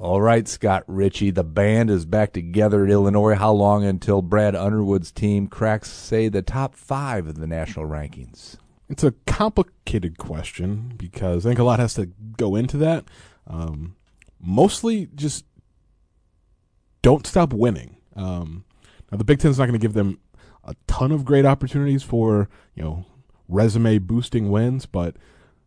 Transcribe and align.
All 0.00 0.22
right, 0.22 0.48
Scott 0.48 0.84
Richey, 0.86 1.30
The 1.30 1.44
band 1.44 1.90
is 1.90 2.06
back 2.06 2.32
together 2.32 2.86
at 2.86 2.90
Illinois. 2.90 3.34
How 3.34 3.52
long 3.52 3.84
until 3.84 4.22
Brad 4.22 4.56
Underwood's 4.56 5.12
team 5.12 5.46
cracks, 5.46 5.90
say, 5.90 6.28
the 6.28 6.40
top 6.40 6.74
five 6.74 7.26
of 7.26 7.34
the 7.34 7.46
national 7.46 7.84
rankings? 7.84 8.56
It's 8.88 9.04
a 9.04 9.12
complicated 9.26 10.16
question 10.16 10.94
because 10.96 11.44
I 11.44 11.50
think 11.50 11.58
a 11.58 11.64
lot 11.64 11.80
has 11.80 11.92
to 11.94 12.06
go 12.38 12.56
into 12.56 12.78
that. 12.78 13.04
Um, 13.46 13.94
mostly 14.40 15.10
just 15.14 15.44
don't 17.02 17.26
stop 17.26 17.52
winning. 17.52 17.98
Um, 18.16 18.64
now, 19.12 19.18
the 19.18 19.24
Big 19.24 19.38
Ten's 19.40 19.58
not 19.58 19.66
going 19.66 19.78
to 19.78 19.86
give 19.86 19.92
them 19.92 20.18
a 20.64 20.74
ton 20.86 21.12
of 21.12 21.26
great 21.26 21.44
opportunities 21.44 22.02
for, 22.02 22.48
you 22.74 22.82
know, 22.82 23.04
resume 23.48 23.98
boosting 23.98 24.50
wins, 24.50 24.86
but 24.86 25.16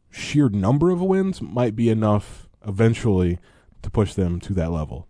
sheer 0.10 0.50
number 0.50 0.90
of 0.90 1.04
wins 1.04 1.40
might 1.40 1.76
be 1.76 1.90
enough 1.90 2.50
eventually 2.66 3.38
to 3.84 3.90
push 3.90 4.14
them 4.14 4.40
to 4.42 4.54
that 4.54 4.72
level. 4.72 5.08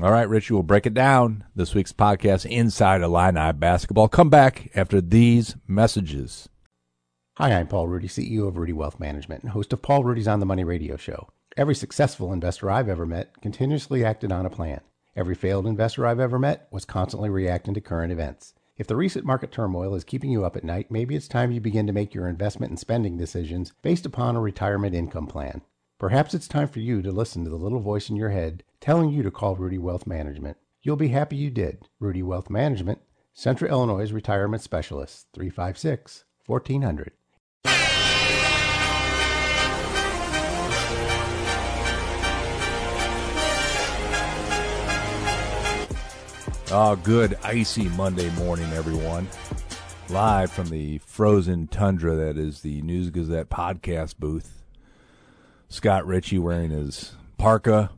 All 0.00 0.12
right, 0.12 0.28
Richey, 0.28 0.54
we'll 0.54 0.62
break 0.62 0.86
it 0.86 0.94
down. 0.94 1.44
This 1.56 1.74
week's 1.74 1.92
podcast, 1.92 2.46
Inside 2.46 3.02
Illini 3.02 3.52
Basketball. 3.52 4.08
Come 4.08 4.30
back 4.30 4.70
after 4.74 5.00
these 5.00 5.56
messages. 5.66 6.48
Hi, 7.36 7.52
I'm 7.52 7.68
Paul 7.68 7.88
Rudy, 7.88 8.08
CEO 8.08 8.46
of 8.46 8.56
Rudy 8.56 8.72
Wealth 8.72 9.00
Management 9.00 9.42
and 9.42 9.52
host 9.52 9.72
of 9.72 9.82
Paul 9.82 10.04
Rudy's 10.04 10.28
On 10.28 10.40
the 10.40 10.46
Money 10.46 10.64
radio 10.64 10.96
show. 10.96 11.28
Every 11.56 11.74
successful 11.74 12.32
investor 12.32 12.70
I've 12.70 12.88
ever 12.88 13.06
met 13.06 13.40
continuously 13.42 14.04
acted 14.04 14.30
on 14.30 14.46
a 14.46 14.50
plan. 14.50 14.80
Every 15.16 15.34
failed 15.34 15.66
investor 15.66 16.06
I've 16.06 16.20
ever 16.20 16.38
met 16.38 16.68
was 16.70 16.84
constantly 16.84 17.28
reacting 17.28 17.74
to 17.74 17.80
current 17.80 18.12
events. 18.12 18.54
If 18.76 18.86
the 18.86 18.94
recent 18.94 19.24
market 19.24 19.50
turmoil 19.50 19.96
is 19.96 20.04
keeping 20.04 20.30
you 20.30 20.44
up 20.44 20.56
at 20.56 20.62
night, 20.62 20.92
maybe 20.92 21.16
it's 21.16 21.26
time 21.26 21.50
you 21.50 21.60
begin 21.60 21.88
to 21.88 21.92
make 21.92 22.14
your 22.14 22.28
investment 22.28 22.70
and 22.70 22.78
spending 22.78 23.16
decisions 23.16 23.72
based 23.82 24.06
upon 24.06 24.36
a 24.36 24.40
retirement 24.40 24.94
income 24.94 25.26
plan. 25.26 25.62
Perhaps 25.98 26.32
it's 26.32 26.46
time 26.46 26.68
for 26.68 26.78
you 26.78 27.02
to 27.02 27.10
listen 27.10 27.42
to 27.42 27.50
the 27.50 27.56
little 27.56 27.80
voice 27.80 28.08
in 28.08 28.14
your 28.14 28.28
head 28.28 28.62
telling 28.80 29.10
you 29.10 29.24
to 29.24 29.32
call 29.32 29.56
Rudy 29.56 29.78
Wealth 29.78 30.06
Management. 30.06 30.56
You'll 30.80 30.94
be 30.94 31.08
happy 31.08 31.34
you 31.34 31.50
did. 31.50 31.88
Rudy 31.98 32.22
Wealth 32.22 32.48
Management, 32.48 33.00
Central 33.32 33.68
Illinois 33.68 34.12
Retirement 34.12 34.62
Specialist, 34.62 35.26
356 35.34 36.22
1400. 36.46 37.10
Oh, 46.70 46.74
ah, 46.74 46.94
good 46.94 47.36
icy 47.42 47.88
Monday 47.88 48.30
morning, 48.36 48.70
everyone. 48.72 49.26
Live 50.10 50.52
from 50.52 50.68
the 50.68 50.98
frozen 50.98 51.66
tundra 51.66 52.14
that 52.14 52.38
is 52.38 52.60
the 52.60 52.82
News 52.82 53.10
Gazette 53.10 53.50
podcast 53.50 54.18
booth. 54.20 54.57
Scott 55.68 56.06
Richey 56.06 56.38
wearing 56.38 56.70
his 56.70 57.12
parka, 57.36 57.90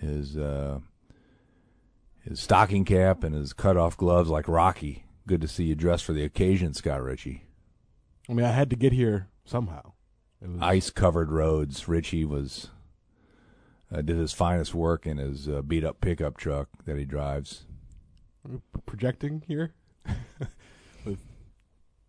his 0.00 0.36
uh, 0.36 0.80
his 2.24 2.40
stocking 2.40 2.84
cap, 2.84 3.22
and 3.22 3.34
his 3.34 3.52
cut 3.52 3.76
off 3.76 3.96
gloves 3.96 4.30
like 4.30 4.48
Rocky. 4.48 5.04
Good 5.26 5.40
to 5.42 5.48
see 5.48 5.64
you 5.64 5.74
dressed 5.74 6.04
for 6.04 6.12
the 6.12 6.24
occasion, 6.24 6.74
Scott 6.74 7.02
Richey. 7.02 7.44
I 8.28 8.32
mean, 8.32 8.46
I 8.46 8.52
had 8.52 8.70
to 8.70 8.76
get 8.76 8.92
here 8.92 9.28
somehow. 9.44 9.92
Was, 10.40 10.60
Ice 10.62 10.90
covered 10.90 11.30
roads. 11.30 11.86
Richey 11.86 12.24
was 12.24 12.70
uh, 13.92 14.02
did 14.02 14.16
his 14.16 14.32
finest 14.32 14.74
work 14.74 15.06
in 15.06 15.18
his 15.18 15.48
uh, 15.48 15.62
beat 15.62 15.84
up 15.84 16.00
pickup 16.00 16.36
truck 16.36 16.68
that 16.86 16.96
he 16.96 17.04
drives. 17.04 17.64
projecting 18.86 19.42
here 19.46 19.74
with 21.04 21.18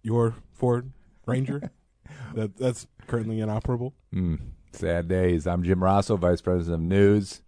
your 0.01 0.35
Ford 0.53 0.91
Ranger. 1.25 1.71
that 2.35 2.55
that's 2.57 2.87
currently 3.07 3.39
inoperable. 3.41 3.93
Mm, 4.13 4.39
sad 4.73 5.07
days. 5.07 5.47
I'm 5.47 5.63
Jim 5.63 5.79
Rossow, 5.83 6.17
Vice 6.17 6.41
President 6.41 6.75
of 6.83 6.87
News. 6.87 7.41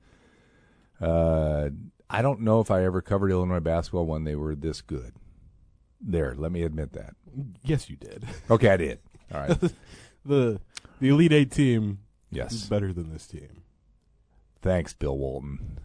Uh, 1.01 1.69
I 2.09 2.21
don't 2.21 2.41
know 2.41 2.59
if 2.59 2.69
I 2.71 2.83
ever 2.83 3.01
covered 3.01 3.31
Illinois 3.31 3.59
basketball 3.59 4.05
when 4.05 4.23
they 4.23 4.35
were 4.35 4.55
this 4.55 4.81
good. 4.81 5.13
There, 5.99 6.35
let 6.37 6.51
me 6.51 6.63
admit 6.63 6.93
that. 6.93 7.15
Yes, 7.63 7.89
you 7.89 7.95
did. 7.95 8.25
Okay, 8.49 8.69
I 8.69 8.77
did. 8.77 8.99
All 9.33 9.41
right. 9.41 9.57
the 10.25 10.59
the 10.99 11.09
Elite 11.09 11.33
Eight 11.33 11.51
team 11.51 11.99
is 12.31 12.37
Yes. 12.37 12.65
better 12.67 12.91
than 12.93 13.11
this 13.11 13.25
team. 13.27 13.63
Thanks, 14.61 14.93
Bill 14.93 15.17
Walton. 15.17 15.79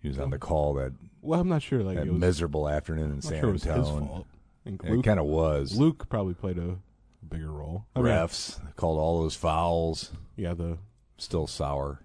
He 0.00 0.08
was 0.08 0.18
on 0.18 0.30
the 0.30 0.38
call 0.38 0.74
that, 0.74 0.92
Well, 1.22 1.40
I'm 1.40 1.48
not 1.48 1.62
sure. 1.62 1.82
Like 1.82 1.96
that 1.96 2.06
it 2.06 2.12
was, 2.12 2.20
miserable 2.20 2.68
afternoon 2.68 3.06
in 3.06 3.12
I'm 3.12 3.20
San 3.22 3.40
sure 3.40 3.48
it 3.50 3.52
was 3.52 3.64
his 3.64 3.72
Antonio. 3.76 4.06
fault. 4.06 4.26
I 4.64 4.68
think 4.70 4.84
It 4.84 5.02
kind 5.04 5.18
of 5.20 5.26
was. 5.26 5.76
Luke 5.78 6.08
probably 6.08 6.34
played 6.34 6.58
a 6.58 6.76
bigger 7.26 7.50
role. 7.52 7.86
I 7.96 8.00
mean, 8.00 8.12
Refs 8.12 8.58
called 8.76 8.98
all 8.98 9.22
those 9.22 9.34
fouls. 9.36 10.12
yeah, 10.36 10.54
the 10.54 10.78
Still 11.18 11.46
sour. 11.48 12.00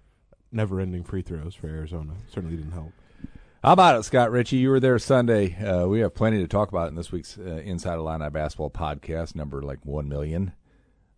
never-ending 0.50 1.04
free 1.04 1.22
throws 1.22 1.54
for 1.54 1.68
Arizona 1.68 2.14
certainly 2.32 2.56
didn't 2.56 2.72
help. 2.72 2.92
How 3.62 3.72
about 3.72 3.98
it, 3.98 4.02
Scott 4.02 4.30
Richey? 4.30 4.56
You 4.56 4.70
were 4.70 4.80
there 4.80 4.98
Sunday. 4.98 5.54
Uh, 5.56 5.86
we 5.86 6.00
have 6.00 6.14
plenty 6.14 6.38
to 6.38 6.48
talk 6.48 6.68
about 6.68 6.88
in 6.88 6.96
this 6.96 7.10
week's 7.12 7.38
uh, 7.38 7.42
Inside 7.64 7.94
Illini 7.96 8.28
Basketball 8.28 8.70
podcast, 8.70 9.34
number 9.34 9.62
like 9.62 9.78
1 9.86 10.08
million. 10.08 10.52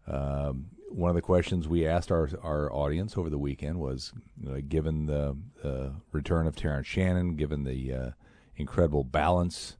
Um, 0.06 0.66
one 0.90 1.08
of 1.10 1.16
the 1.16 1.22
questions 1.22 1.66
we 1.66 1.86
asked 1.86 2.12
our 2.12 2.30
our 2.42 2.72
audience 2.72 3.16
over 3.18 3.28
the 3.28 3.38
weekend 3.38 3.80
was, 3.80 4.12
uh, 4.48 4.58
given 4.68 5.06
the 5.06 5.36
uh, 5.64 5.88
return 6.12 6.46
of 6.46 6.54
Terrence 6.54 6.86
Shannon, 6.86 7.34
given 7.34 7.64
the 7.64 7.92
uh, 7.92 8.10
incredible 8.56 9.02
balance, 9.02 9.76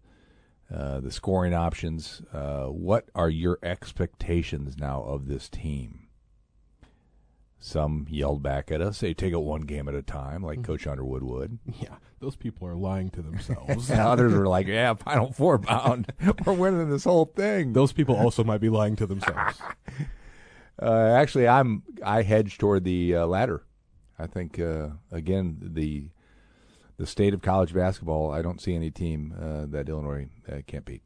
uh, 0.72 1.00
the 1.00 1.12
scoring 1.12 1.54
options, 1.54 2.22
uh, 2.32 2.65
what 2.66 3.09
are 3.15 3.31
your 3.31 3.59
expectations 3.62 4.77
now 4.78 5.03
of 5.03 5.28
this 5.28 5.49
team? 5.49 6.09
Some 7.59 8.06
yelled 8.10 8.43
back 8.43 8.71
at 8.71 8.81
us, 8.81 8.99
"Say, 8.99 9.15
take 9.15 9.32
it 9.32 9.41
one 9.41 9.62
game 9.62 9.88
at 9.88 9.94
a 9.94 10.03
time," 10.03 10.43
like 10.43 10.62
Coach 10.62 10.87
Underwood 10.87 11.22
would. 11.22 11.59
Yeah, 11.81 11.97
those 12.21 12.37
people 12.37 12.69
are 12.69 12.75
lying 12.77 13.10
to 13.10 13.22
themselves. 13.22 13.91
And 13.91 14.00
others 14.00 14.34
were 14.34 14.47
like, 14.47 14.66
"Yeah, 14.66 14.94
Final 14.94 15.32
Four 15.32 15.59
bound. 15.59 16.12
We're 16.44 16.53
winning 16.53 16.91
this 16.91 17.04
whole 17.04 17.25
thing." 17.25 17.72
those 17.72 17.93
people 17.93 18.15
also 18.15 18.44
might 18.44 18.60
be 18.60 18.69
lying 18.69 18.97
to 18.97 19.06
themselves. 19.06 19.60
Uh, 20.78 21.15
actually, 21.16 21.48
I'm 21.48 21.83
I 22.04 22.21
hedge 22.21 22.59
toward 22.59 22.84
the 22.84 23.16
uh, 23.16 23.27
latter. 23.27 23.65
I 24.19 24.27
think 24.27 24.59
uh, 24.59 24.88
again 25.10 25.56
the 25.59 26.10
the 26.97 27.07
state 27.07 27.34
of 27.34 27.43
college 27.43 27.75
basketball. 27.75 28.31
I 28.31 28.43
don't 28.43 28.61
see 28.61 28.75
any 28.75 28.91
team 28.91 29.34
uh, 29.39 29.67
that 29.67 29.89
Illinois 29.89 30.29
uh, 30.51 30.59
can't 30.67 30.84
beat. 30.84 31.03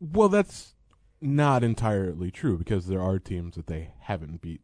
Well, 0.00 0.28
that's 0.28 0.74
not 1.20 1.64
entirely 1.64 2.30
true 2.30 2.56
because 2.56 2.86
there 2.86 3.02
are 3.02 3.18
teams 3.18 3.56
that 3.56 3.66
they 3.66 3.90
haven't 4.00 4.40
beat 4.40 4.60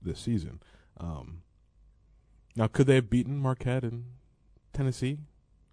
this 0.00 0.20
season. 0.20 0.60
Um, 0.98 1.42
now, 2.54 2.66
could 2.66 2.86
they 2.86 2.96
have 2.96 3.10
beaten 3.10 3.38
Marquette 3.38 3.84
and 3.84 4.04
Tennessee 4.72 5.18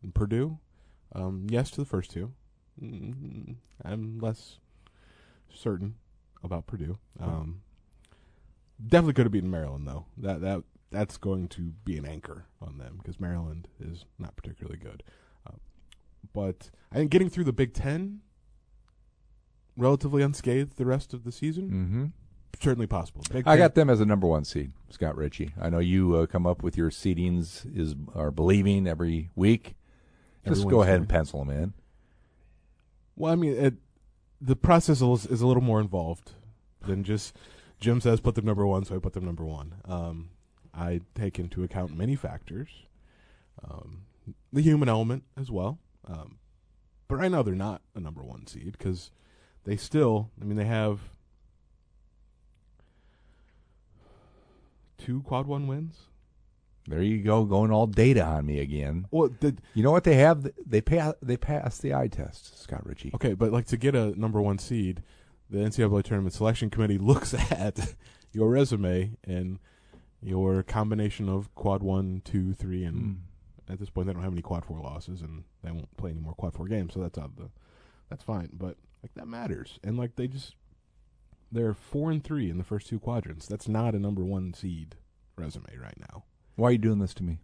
and 0.02 0.14
Purdue? 0.16 0.60
Um, 1.14 1.48
yes, 1.50 1.70
to 1.72 1.82
the 1.82 1.86
first 1.86 2.12
two. 2.12 2.34
Mm, 2.82 3.56
I'm 3.84 4.20
less 4.20 4.58
certain 5.54 5.96
about 6.44 6.68
Purdue. 6.68 6.98
Um, 7.20 7.62
definitely 8.86 9.14
could 9.14 9.26
have 9.26 9.32
beaten 9.32 9.50
Maryland 9.50 9.88
though. 9.88 10.06
That 10.18 10.42
that 10.42 10.64
that's 10.92 11.18
going 11.18 11.48
to 11.50 11.74
be 11.84 11.98
an 11.98 12.06
anchor 12.06 12.46
on 12.62 12.78
them 12.78 12.96
because 12.98 13.20
Maryland 13.20 13.68
is 13.80 14.06
not 14.18 14.36
particularly 14.36 14.78
good. 14.78 15.04
Uh, 15.46 15.58
but 16.34 16.70
I 16.92 16.96
think 16.96 17.12
getting 17.12 17.30
through 17.30 17.44
the 17.46 17.54
Big 17.54 17.74
Ten 17.74 18.22
relatively 19.76 20.22
unscathed 20.24 20.78
the 20.78 20.86
rest 20.86 21.14
of 21.14 21.24
the 21.24 21.32
season 21.32 21.70
Mm-hmm. 21.70 22.06
certainly 22.62 22.88
possible. 22.88 23.22
Big 23.32 23.48
I 23.48 23.52
Ten- 23.52 23.60
got 23.60 23.76
them 23.76 23.90
as 23.90 24.00
a 24.02 24.06
number 24.06 24.28
one 24.28 24.44
seed, 24.46 24.72
Scott 24.90 25.16
Richey. 25.18 25.54
I 25.62 25.70
know 25.70 25.80
you 25.80 26.16
uh, 26.16 26.26
come 26.26 26.48
up 26.48 26.64
with 26.64 26.78
your 26.78 26.90
seedings 26.90 27.66
is 27.78 27.94
are 28.16 28.32
believing 28.32 28.88
every 28.88 29.30
week. 29.36 29.76
Just 30.48 30.62
Every 30.62 30.72
go 30.72 30.82
ahead 30.82 30.96
and 31.00 31.10
pencil 31.10 31.44
them 31.44 31.56
in. 31.56 31.74
Well, 33.18 33.34
I 33.34 33.36
mean, 33.36 33.54
it, 33.58 33.74
the 34.40 34.56
process 34.56 35.02
is, 35.02 35.26
is 35.26 35.42
a 35.42 35.48
little 35.48 35.64
more 35.64 35.82
involved 35.82 36.32
than 36.86 37.04
just 37.04 37.36
Jim 37.82 38.00
says 38.00 38.22
put 38.22 38.36
them 38.36 38.46
number 38.46 38.66
one, 38.66 38.86
so 38.86 38.96
I 38.96 39.00
put 39.00 39.14
them 39.14 39.26
number 39.26 39.44
one. 39.46 39.76
Um, 39.86 40.30
I 40.78 41.02
take 41.16 41.40
into 41.40 41.64
account 41.64 41.98
many 41.98 42.16
factors, 42.16 42.70
um, 43.68 44.04
the 44.54 44.62
human 44.62 44.88
element 44.90 45.24
as 45.36 45.50
well. 45.50 45.80
Um, 46.08 46.38
but 47.08 47.16
right 47.16 47.32
now 47.32 47.42
they're 47.42 47.56
not 47.56 47.82
a 47.96 48.00
number 48.00 48.22
one 48.22 48.46
seed 48.48 48.74
because 48.78 49.12
they 49.64 49.76
still, 49.76 50.30
I 50.42 50.46
mean, 50.46 50.58
they 50.58 50.66
have 50.66 51.00
two 54.98 55.22
quad 55.22 55.48
one 55.48 55.68
wins. 55.68 56.08
There 56.88 57.02
you 57.02 57.22
go, 57.22 57.44
going 57.44 57.70
all 57.72 57.86
data 57.88 58.24
on 58.24 58.46
me 58.46 58.60
again. 58.60 59.08
Well, 59.12 59.28
did 59.28 59.62
You 59.74 59.84
know 59.84 59.92
what 59.92 60.06
they 60.06 60.16
have? 60.16 60.50
They 60.66 60.80
pay. 60.80 61.12
They 61.22 61.36
pass 61.36 61.80
the 61.80 61.94
eye 61.94 62.08
test, 62.08 62.62
Scott 62.62 62.86
Richey. 62.86 63.12
okay, 63.14 63.34
but 63.34 63.52
like 63.52 63.66
to 63.68 63.78
get 63.78 63.94
a 63.94 64.18
number 64.18 64.42
one 64.42 64.58
seed, 64.58 65.04
the 65.50 65.58
NCAA 65.58 66.04
tournament 66.04 66.34
selection 66.34 66.70
committee 66.70 66.98
looks 67.00 67.34
at 67.34 67.94
your 68.32 68.50
resume 68.50 69.18
and 69.26 69.60
your 70.22 70.64
combination 70.64 71.30
of 71.30 71.54
quad 71.56 71.84
one, 71.84 72.22
two, 72.26 72.54
three, 72.54 72.84
and 72.84 72.98
Mm. 72.98 73.18
at 73.74 73.80
this 73.80 73.90
point 73.90 74.08
they 74.08 74.14
don't 74.14 74.24
have 74.24 74.34
any 74.34 74.42
quad 74.42 74.66
four 74.66 74.80
losses 74.80 75.22
and 75.22 75.44
they 75.64 75.72
won't 75.72 75.96
play 75.98 76.12
any 76.12 76.20
more 76.20 76.34
quad 76.34 76.54
four 76.54 76.68
games, 76.68 76.94
so 76.94 77.00
that's 77.00 77.18
out 77.18 77.26
of 77.32 77.36
the 77.36 77.50
that's 78.10 78.24
fine. 78.24 78.50
But 78.54 78.78
like 79.04 79.14
that 79.16 79.28
matters. 79.28 79.80
And 79.84 79.98
like 79.98 80.16
they 80.16 80.28
just 80.28 80.56
they're 81.52 81.74
four 81.74 82.12
and 82.12 82.24
three 82.24 82.50
in 82.50 82.58
the 82.58 82.64
first 82.64 82.88
two 82.88 83.00
quadrants. 83.00 83.46
That's 83.48 83.68
not 83.68 83.96
a 83.96 84.00
number 84.00 84.24
one 84.24 84.54
seed 84.54 84.96
resume 85.38 85.78
right 85.82 86.00
now. 86.00 86.24
Why 86.56 86.70
are 86.70 86.72
you 86.74 86.78
doing 86.78 87.00
this 87.00 87.14
to 87.16 87.24
me, 87.24 87.40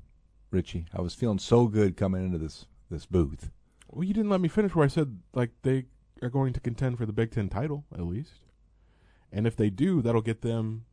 Richey? 0.52 0.86
I 0.94 1.02
was 1.02 1.14
feeling 1.14 1.40
so 1.40 1.68
good 1.68 1.96
coming 1.98 2.26
into 2.26 2.38
this 2.38 2.66
this 2.90 3.06
booth. 3.06 3.52
Well, 3.90 4.04
you 4.04 4.14
didn't 4.14 4.30
let 4.32 4.42
me 4.42 4.48
finish 4.50 4.74
where 4.74 4.86
I 4.86 4.90
said 4.90 5.20
like 5.34 5.52
they 5.62 5.86
are 6.22 6.30
going 6.30 6.54
to 6.54 6.60
contend 6.60 6.98
for 6.98 7.06
the 7.06 7.14
Big 7.14 7.32
Ten 7.32 7.50
title 7.50 7.86
at 7.94 8.02
least, 8.06 8.46
and 9.32 9.46
if 9.46 9.56
they 9.56 9.70
do, 9.70 10.02
that'll 10.02 10.22
get 10.22 10.42
them 10.42 10.86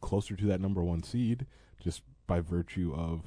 closer 0.00 0.36
to 0.36 0.46
that 0.46 0.60
number 0.60 0.82
one 0.82 1.02
seed 1.02 1.46
just 1.82 2.02
by 2.26 2.40
virtue 2.40 2.94
of 2.96 3.22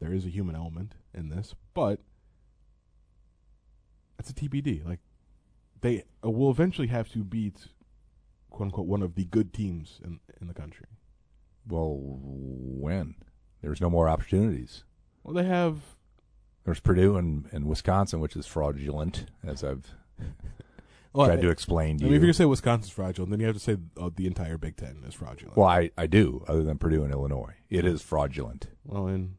there 0.00 0.12
is 0.12 0.24
a 0.24 0.30
human 0.30 0.56
element 0.56 0.94
in 1.12 1.28
this, 1.28 1.54
but 1.74 2.00
it's 4.18 4.30
a 4.30 4.34
TBD. 4.34 4.86
Like 4.86 5.00
they 5.80 6.04
uh, 6.24 6.30
will 6.30 6.50
eventually 6.50 6.88
have 6.88 7.08
to 7.10 7.24
beat 7.24 7.68
quote 8.50 8.66
unquote 8.66 8.86
one 8.86 9.02
of 9.02 9.14
the 9.14 9.24
good 9.24 9.52
teams 9.52 10.00
in 10.04 10.20
in 10.40 10.46
the 10.48 10.54
country. 10.54 10.86
Well, 11.68 11.96
when 11.98 13.14
there's 13.62 13.80
no 13.80 13.90
more 13.90 14.08
opportunities. 14.08 14.84
Well, 15.22 15.34
they 15.34 15.44
have 15.44 15.80
There's 16.64 16.80
Purdue 16.80 17.16
and, 17.16 17.46
and 17.52 17.66
Wisconsin, 17.66 18.20
which 18.20 18.36
is 18.36 18.46
fraudulent, 18.46 19.26
as 19.44 19.62
I've 19.62 19.94
well, 21.12 21.26
tried 21.26 21.40
to 21.42 21.50
explain 21.50 21.96
I 21.96 21.98
to 21.98 22.04
mean, 22.04 22.06
if 22.06 22.10
you're 22.10 22.14
you. 22.14 22.20
gonna 22.28 22.32
say 22.34 22.44
Wisconsin's 22.44 22.90
fraudulent, 22.92 23.30
then 23.30 23.40
you 23.40 23.46
have 23.46 23.56
to 23.56 23.60
say 23.60 23.76
uh, 24.00 24.10
the 24.14 24.26
entire 24.26 24.56
Big 24.58 24.76
Ten 24.76 25.02
is 25.06 25.14
fraudulent. 25.14 25.56
Well, 25.56 25.66
I, 25.68 25.90
I 25.98 26.06
do, 26.06 26.44
other 26.48 26.62
than 26.62 26.78
Purdue 26.78 27.02
and 27.04 27.12
Illinois. 27.12 27.54
It 27.68 27.84
is 27.84 28.02
fraudulent. 28.02 28.68
Well, 28.84 29.06
and 29.06 29.36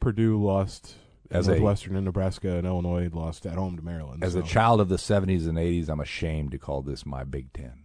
Purdue 0.00 0.42
lost 0.42 0.96
As 1.30 1.48
as 1.48 1.58
a- 1.60 1.64
and 1.92 2.04
Nebraska 2.04 2.56
and 2.56 2.66
Illinois 2.66 3.08
lost 3.12 3.46
at 3.46 3.54
home 3.54 3.76
to 3.76 3.82
Maryland. 3.82 4.22
As 4.24 4.32
so, 4.34 4.40
a 4.40 4.42
child 4.42 4.80
of 4.80 4.88
the 4.88 4.96
70s 4.96 5.48
and 5.48 5.56
80s, 5.58 5.88
I'm 5.88 6.00
ashamed 6.00 6.50
to 6.52 6.58
call 6.58 6.82
this 6.82 7.06
my 7.06 7.24
Big 7.24 7.52
Ten. 7.52 7.84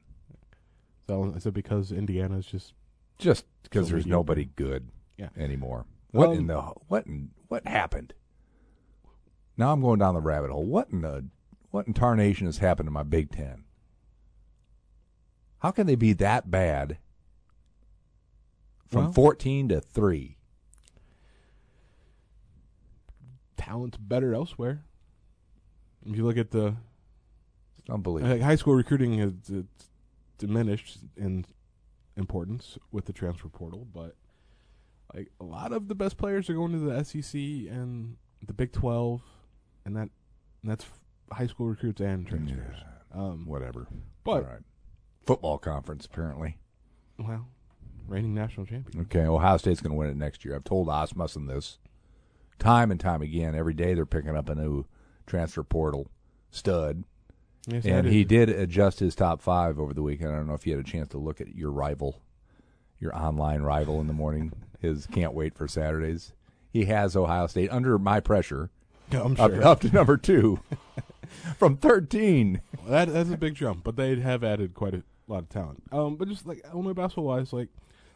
so 1.07 1.25
is 1.35 1.45
it 1.45 1.53
because 1.53 1.91
Indiana's 1.91 2.45
just 2.45 2.73
Just 3.17 3.45
because 3.63 3.87
So 3.87 3.91
there's 3.93 4.05
mediocre. 4.05 4.17
nobody 4.17 4.45
good 4.55 4.89
Yeah. 5.17 5.29
anymore. 5.37 5.85
What 6.11 6.31
in 6.31 6.39
Um, 6.39 6.47
the 6.47 6.61
what 6.87 7.05
in, 7.05 7.29
what 7.47 7.67
happened? 7.67 8.13
Now 9.57 9.71
I'm 9.73 9.81
going 9.81 9.99
down 9.99 10.13
the 10.15 10.21
rabbit 10.21 10.51
hole. 10.51 10.65
What 10.65 10.89
in 10.89 11.01
the 11.01 11.25
what 11.71 11.87
in 11.87 11.93
tarnation 11.93 12.45
has 12.47 12.57
happened 12.59 12.87
to 12.87 12.91
my 12.91 13.03
Big 13.03 13.31
Ten? 13.31 13.63
How 15.59 15.71
can 15.71 15.87
they 15.87 15.95
be 15.95 16.13
that 16.13 16.49
bad 16.49 16.97
from 18.87 19.05
Well- 19.05 19.13
14 19.13 19.69
to 19.69 19.81
three? 19.81 20.35
talent's 23.57 23.97
better 23.97 24.33
elsewhere? 24.33 24.83
If 26.05 26.15
you 26.15 26.23
look 26.25 26.37
at 26.37 26.51
the 26.51 26.77
It's 27.77 27.89
unbelievable. 27.89 28.33
like, 28.33 28.41
high 28.41 28.55
school 28.55 28.73
recruiting, 28.73 29.17
has 29.19 29.33
it's 29.49 29.89
diminished 30.37 30.99
in 31.17 31.45
importance 32.15 32.77
with 32.89 33.05
the 33.05 33.13
transfer 33.13 33.49
portal, 33.49 33.85
but 33.93 34.15
like 35.13 35.29
a 35.39 35.43
lot 35.43 35.73
of 35.73 35.87
the 35.89 35.93
best 35.95 36.17
players 36.17 36.49
are 36.49 36.53
going 36.53 36.71
to 36.71 36.79
the 36.79 37.03
SEC 37.03 37.67
and 37.67 38.15
the 38.45 38.53
Big 38.53 38.71
Twelve, 38.71 39.21
and 39.85 39.95
that 39.97 40.09
and 40.61 40.71
that's 40.71 40.85
high 41.31 41.47
school 41.47 41.67
recruits 41.67 42.01
and 42.01 42.27
transfers. 42.27 42.75
Um, 43.13 43.45
Whatever. 43.45 43.87
but 44.23 44.45
right. 44.45 44.59
Football 45.25 45.57
conference 45.57 46.05
apparently. 46.05 46.57
well, 47.17 47.47
reigning 48.07 48.33
national 48.33 48.65
champion. 48.65 49.03
Okay, 49.03 49.25
Ohio 49.25 49.57
State's 49.57 49.81
going 49.81 49.91
to 49.91 49.97
win 49.97 50.09
it 50.09 50.17
next 50.17 50.43
year. 50.45 50.55
I've 50.55 50.63
told 50.63 50.87
Asmussen 50.89 51.47
this 51.47 51.77
time 52.57 52.91
and 52.91 52.99
time 52.99 53.21
again. 53.21 53.55
Every 53.55 53.73
day 53.73 53.93
they're 53.93 54.05
picking 54.05 54.35
up 54.35 54.49
a 54.49 54.55
new 54.55 54.85
transfer 55.27 55.63
portal 55.63 56.09
stud, 56.51 57.03
Yes, 57.67 57.85
and 57.85 58.07
he 58.07 58.23
did 58.23 58.49
adjust 58.49 58.99
his 58.99 59.15
top 59.15 59.41
five 59.41 59.77
over 59.79 59.93
the 59.93 60.01
weekend. 60.01 60.31
I 60.31 60.35
don't 60.37 60.47
know 60.47 60.53
if 60.55 60.65
you 60.65 60.75
had 60.75 60.83
a 60.85 60.89
chance 60.89 61.09
to 61.09 61.17
look 61.19 61.39
at 61.41 61.55
your 61.55 61.71
rival, 61.71 62.21
your 62.99 63.15
online 63.15 63.61
rival 63.61 63.99
in 64.01 64.07
the 64.07 64.13
morning. 64.13 64.53
His 64.79 65.05
can't 65.05 65.33
wait 65.33 65.55
for 65.55 65.67
Saturdays. 65.67 66.33
He 66.71 66.85
has 66.85 67.15
Ohio 67.15 67.47
State 67.47 67.71
under 67.71 67.99
my 67.99 68.19
pressure 68.19 68.69
I'm 69.11 69.35
up, 69.39 69.51
sure 69.51 69.65
up 69.65 69.81
to 69.81 69.91
number 69.91 70.17
two 70.17 70.59
from 71.57 71.77
thirteen. 71.77 72.61
that 72.87 73.11
that's 73.11 73.29
a 73.29 73.37
big 73.37 73.55
jump, 73.55 73.83
but 73.83 73.95
they 73.95 74.19
have 74.19 74.43
added 74.43 74.73
quite 74.73 74.93
a 74.93 75.03
lot 75.27 75.43
of 75.43 75.49
talent. 75.49 75.83
Um, 75.91 76.15
but 76.15 76.27
just 76.27 76.45
like 76.45 76.61
Illinois 76.73 76.93
basketball 76.93 77.25
wise, 77.25 77.53
like 77.53 77.69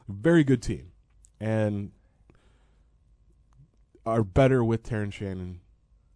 very 0.08 0.44
good 0.44 0.62
team, 0.62 0.92
and 1.40 1.92
are 4.06 4.24
better 4.24 4.64
with 4.64 4.84
Terrence 4.84 5.16
Shannon 5.16 5.62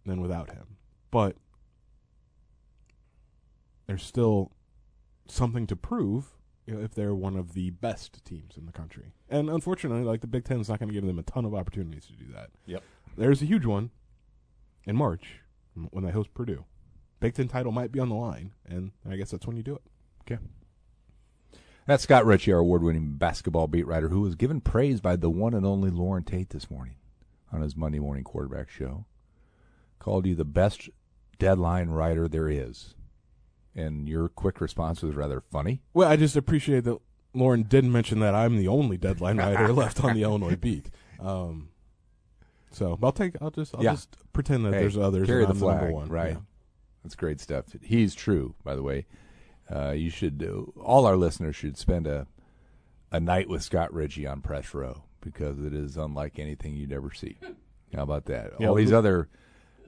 than 0.04 0.20
without 0.20 0.50
him. 0.50 0.76
But 1.10 1.36
there's 3.86 4.02
still 4.02 4.52
something 5.26 5.66
to 5.66 5.76
prove 5.76 6.34
you 6.66 6.74
know, 6.74 6.80
if 6.82 6.94
they're 6.94 7.14
one 7.14 7.36
of 7.36 7.54
the 7.54 7.70
best 7.70 8.22
teams 8.26 8.58
in 8.58 8.66
the 8.66 8.72
country. 8.72 9.14
And 9.30 9.48
unfortunately, 9.48 10.04
like 10.04 10.20
the 10.20 10.26
Big 10.26 10.44
Ten 10.44 10.60
is 10.60 10.68
not 10.68 10.78
going 10.78 10.90
to 10.90 10.94
give 10.94 11.06
them 11.06 11.18
a 11.18 11.22
ton 11.22 11.46
of 11.46 11.54
opportunities 11.54 12.04
to 12.06 12.12
do 12.12 12.30
that. 12.34 12.50
Yep. 12.66 12.82
There's 13.16 13.40
a 13.40 13.46
huge 13.46 13.64
one 13.64 13.90
in 14.84 14.94
March 14.94 15.40
when 15.90 16.04
they 16.04 16.10
host 16.10 16.34
Purdue. 16.34 16.64
Big 17.20 17.34
Ten 17.34 17.48
title 17.48 17.72
might 17.72 17.90
be 17.92 18.00
on 18.00 18.08
the 18.08 18.14
line, 18.14 18.52
and 18.66 18.92
I 19.08 19.16
guess 19.16 19.30
that's 19.30 19.46
when 19.46 19.56
you 19.56 19.62
do 19.62 19.74
it. 19.74 19.82
Okay. 20.22 20.40
That's 21.86 22.02
Scott 22.02 22.26
Richey, 22.26 22.52
our 22.52 22.58
award-winning 22.58 23.14
basketball 23.14 23.66
beat 23.66 23.86
writer, 23.86 24.08
who 24.10 24.20
was 24.20 24.34
given 24.34 24.60
praise 24.60 25.00
by 25.00 25.16
the 25.16 25.30
one 25.30 25.54
and 25.54 25.64
only 25.64 25.90
Loren 25.90 26.22
Tate 26.22 26.50
this 26.50 26.70
morning 26.70 26.96
on 27.50 27.62
his 27.62 27.74
Monday 27.76 27.98
morning 27.98 28.24
quarterback 28.24 28.68
show. 28.68 29.06
Called 29.98 30.26
you 30.26 30.34
the 30.34 30.44
best 30.44 30.90
deadline 31.38 31.88
writer 31.88 32.28
there 32.28 32.48
is, 32.48 32.94
and 33.74 34.08
your 34.08 34.28
quick 34.28 34.60
response 34.60 35.02
was 35.02 35.14
rather 35.16 35.40
funny. 35.40 35.80
Well, 35.94 36.08
I 36.08 36.16
just 36.16 36.36
appreciate 36.36 36.84
that 36.84 36.98
Loren 37.34 37.62
didn't 37.64 37.90
mention 37.92 38.20
that 38.20 38.34
I'm 38.34 38.56
the 38.58 38.68
only 38.68 38.96
deadline 38.98 39.38
writer 39.38 39.72
left 39.72 40.04
on 40.04 40.14
the 40.14 40.22
Illinois 40.22 40.56
beat. 40.56 40.90
Um, 41.18 41.70
so 42.70 42.98
I'll 43.02 43.12
take. 43.12 43.34
I'll 43.40 43.50
just. 43.50 43.74
I'll 43.74 43.82
Yeah. 43.82 43.92
just 43.92 44.14
pretend 44.32 44.66
that 44.66 44.74
Hey, 44.74 44.80
there's 44.80 44.96
others. 44.98 45.26
carry 45.26 45.46
the 45.46 45.54
flag, 45.54 45.90
one. 45.92 46.08
right? 46.08 46.32
Yeah. 46.34 46.38
That's 47.02 47.14
great 47.14 47.40
stuff. 47.40 47.66
He's 47.82 48.14
true, 48.14 48.54
by 48.64 48.74
the 48.74 48.82
way. 48.82 49.06
Uh, 49.70 49.90
you 49.90 50.10
should. 50.10 50.42
Uh, 50.42 50.80
all 50.80 51.06
our 51.06 51.16
listeners 51.16 51.56
should 51.56 51.76
spend 51.76 52.06
a 52.06 52.26
a 53.10 53.20
night 53.20 53.48
with 53.48 53.62
Scott 53.62 53.92
Richey 53.92 54.26
on 54.26 54.40
press 54.42 54.74
row 54.74 55.04
because 55.20 55.58
it 55.60 55.74
is 55.74 55.96
unlike 55.96 56.38
anything 56.38 56.76
you'd 56.76 56.92
ever 56.92 57.12
see. 57.12 57.38
How 57.94 58.02
about 58.02 58.26
that? 58.26 58.52
Yeah, 58.58 58.68
all 58.68 58.74
these 58.74 58.92
other 58.92 59.28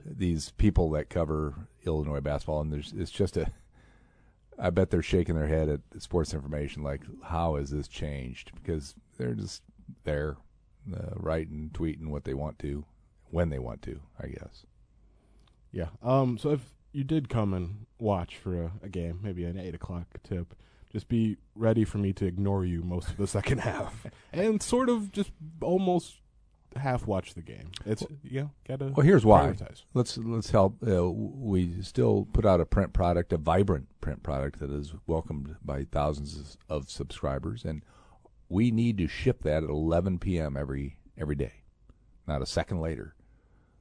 these 0.05 0.51
people 0.51 0.89
that 0.91 1.09
cover 1.09 1.67
Illinois 1.85 2.21
basketball, 2.21 2.61
and 2.61 2.71
there's 2.71 2.93
it's 2.95 3.11
just 3.11 3.37
a. 3.37 3.51
I 4.59 4.69
bet 4.69 4.91
they're 4.91 5.01
shaking 5.01 5.35
their 5.35 5.47
head 5.47 5.69
at 5.69 6.01
Sports 6.01 6.33
Information, 6.35 6.83
like, 6.83 7.01
how 7.23 7.55
has 7.55 7.71
this 7.71 7.87
changed? 7.87 8.51
Because 8.53 8.93
they're 9.17 9.33
just 9.33 9.63
there, 10.03 10.37
uh, 10.93 11.15
writing, 11.15 11.71
tweeting 11.73 12.09
what 12.09 12.25
they 12.25 12.35
want 12.35 12.59
to, 12.59 12.85
when 13.31 13.49
they 13.49 13.57
want 13.57 13.81
to. 13.83 14.01
I 14.21 14.27
guess. 14.27 14.65
Yeah. 15.71 15.87
Um. 16.03 16.37
So 16.37 16.51
if 16.51 16.61
you 16.91 17.03
did 17.03 17.29
come 17.29 17.53
and 17.53 17.85
watch 17.99 18.37
for 18.37 18.63
a, 18.63 18.71
a 18.83 18.89
game, 18.89 19.19
maybe 19.21 19.43
an 19.45 19.57
eight 19.57 19.75
o'clock 19.75 20.05
tip, 20.23 20.55
just 20.91 21.07
be 21.07 21.37
ready 21.55 21.85
for 21.85 21.97
me 21.97 22.13
to 22.13 22.25
ignore 22.25 22.65
you 22.65 22.83
most 22.83 23.09
of 23.09 23.17
the 23.17 23.27
second 23.27 23.59
half, 23.61 24.05
and 24.33 24.61
sort 24.61 24.89
of 24.89 25.11
just 25.11 25.31
almost 25.61 26.17
half 26.75 27.05
watch 27.05 27.33
the 27.33 27.41
game. 27.41 27.71
It's 27.85 28.03
you 28.23 28.41
know 28.41 28.51
gotta. 28.67 28.93
Well, 28.95 29.05
here's 29.05 29.25
why. 29.25 29.47
prioritize. 29.47 29.83
Let's 29.93 30.17
let's 30.17 30.51
help. 30.51 30.77
Uh, 30.85 31.09
we 31.09 31.81
still 31.81 32.27
put 32.33 32.45
out 32.45 32.61
a 32.61 32.65
print 32.65 32.93
product, 32.93 33.33
a 33.33 33.37
vibrant 33.37 33.87
print 34.01 34.23
product 34.23 34.59
that 34.59 34.71
is 34.71 34.93
welcomed 35.07 35.55
by 35.63 35.85
thousands 35.91 36.57
of 36.69 36.89
subscribers, 36.89 37.63
and 37.63 37.83
we 38.49 38.71
need 38.71 38.97
to 38.97 39.07
ship 39.07 39.43
that 39.43 39.63
at 39.63 39.69
11 39.69 40.19
p.m. 40.19 40.57
every 40.57 40.97
every 41.17 41.35
day, 41.35 41.63
not 42.27 42.41
a 42.41 42.45
second 42.45 42.81
later. 42.81 43.15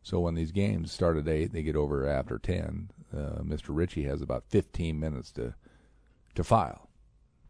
So 0.03 0.21
when 0.21 0.35
these 0.35 0.53
games 0.53 0.91
start 0.93 1.17
at 1.17 1.29
eight, 1.29 1.53
they 1.53 1.63
get 1.63 1.77
over 1.77 2.07
after 2.07 2.39
10. 2.39 2.91
Uh, 3.13 3.17
Mr. 3.43 3.67
Richey 3.69 4.05
has 4.05 4.23
about 4.23 4.45
15 4.49 4.99
minutes 4.99 5.31
to 5.33 5.55
to 6.37 6.45
file, 6.45 6.89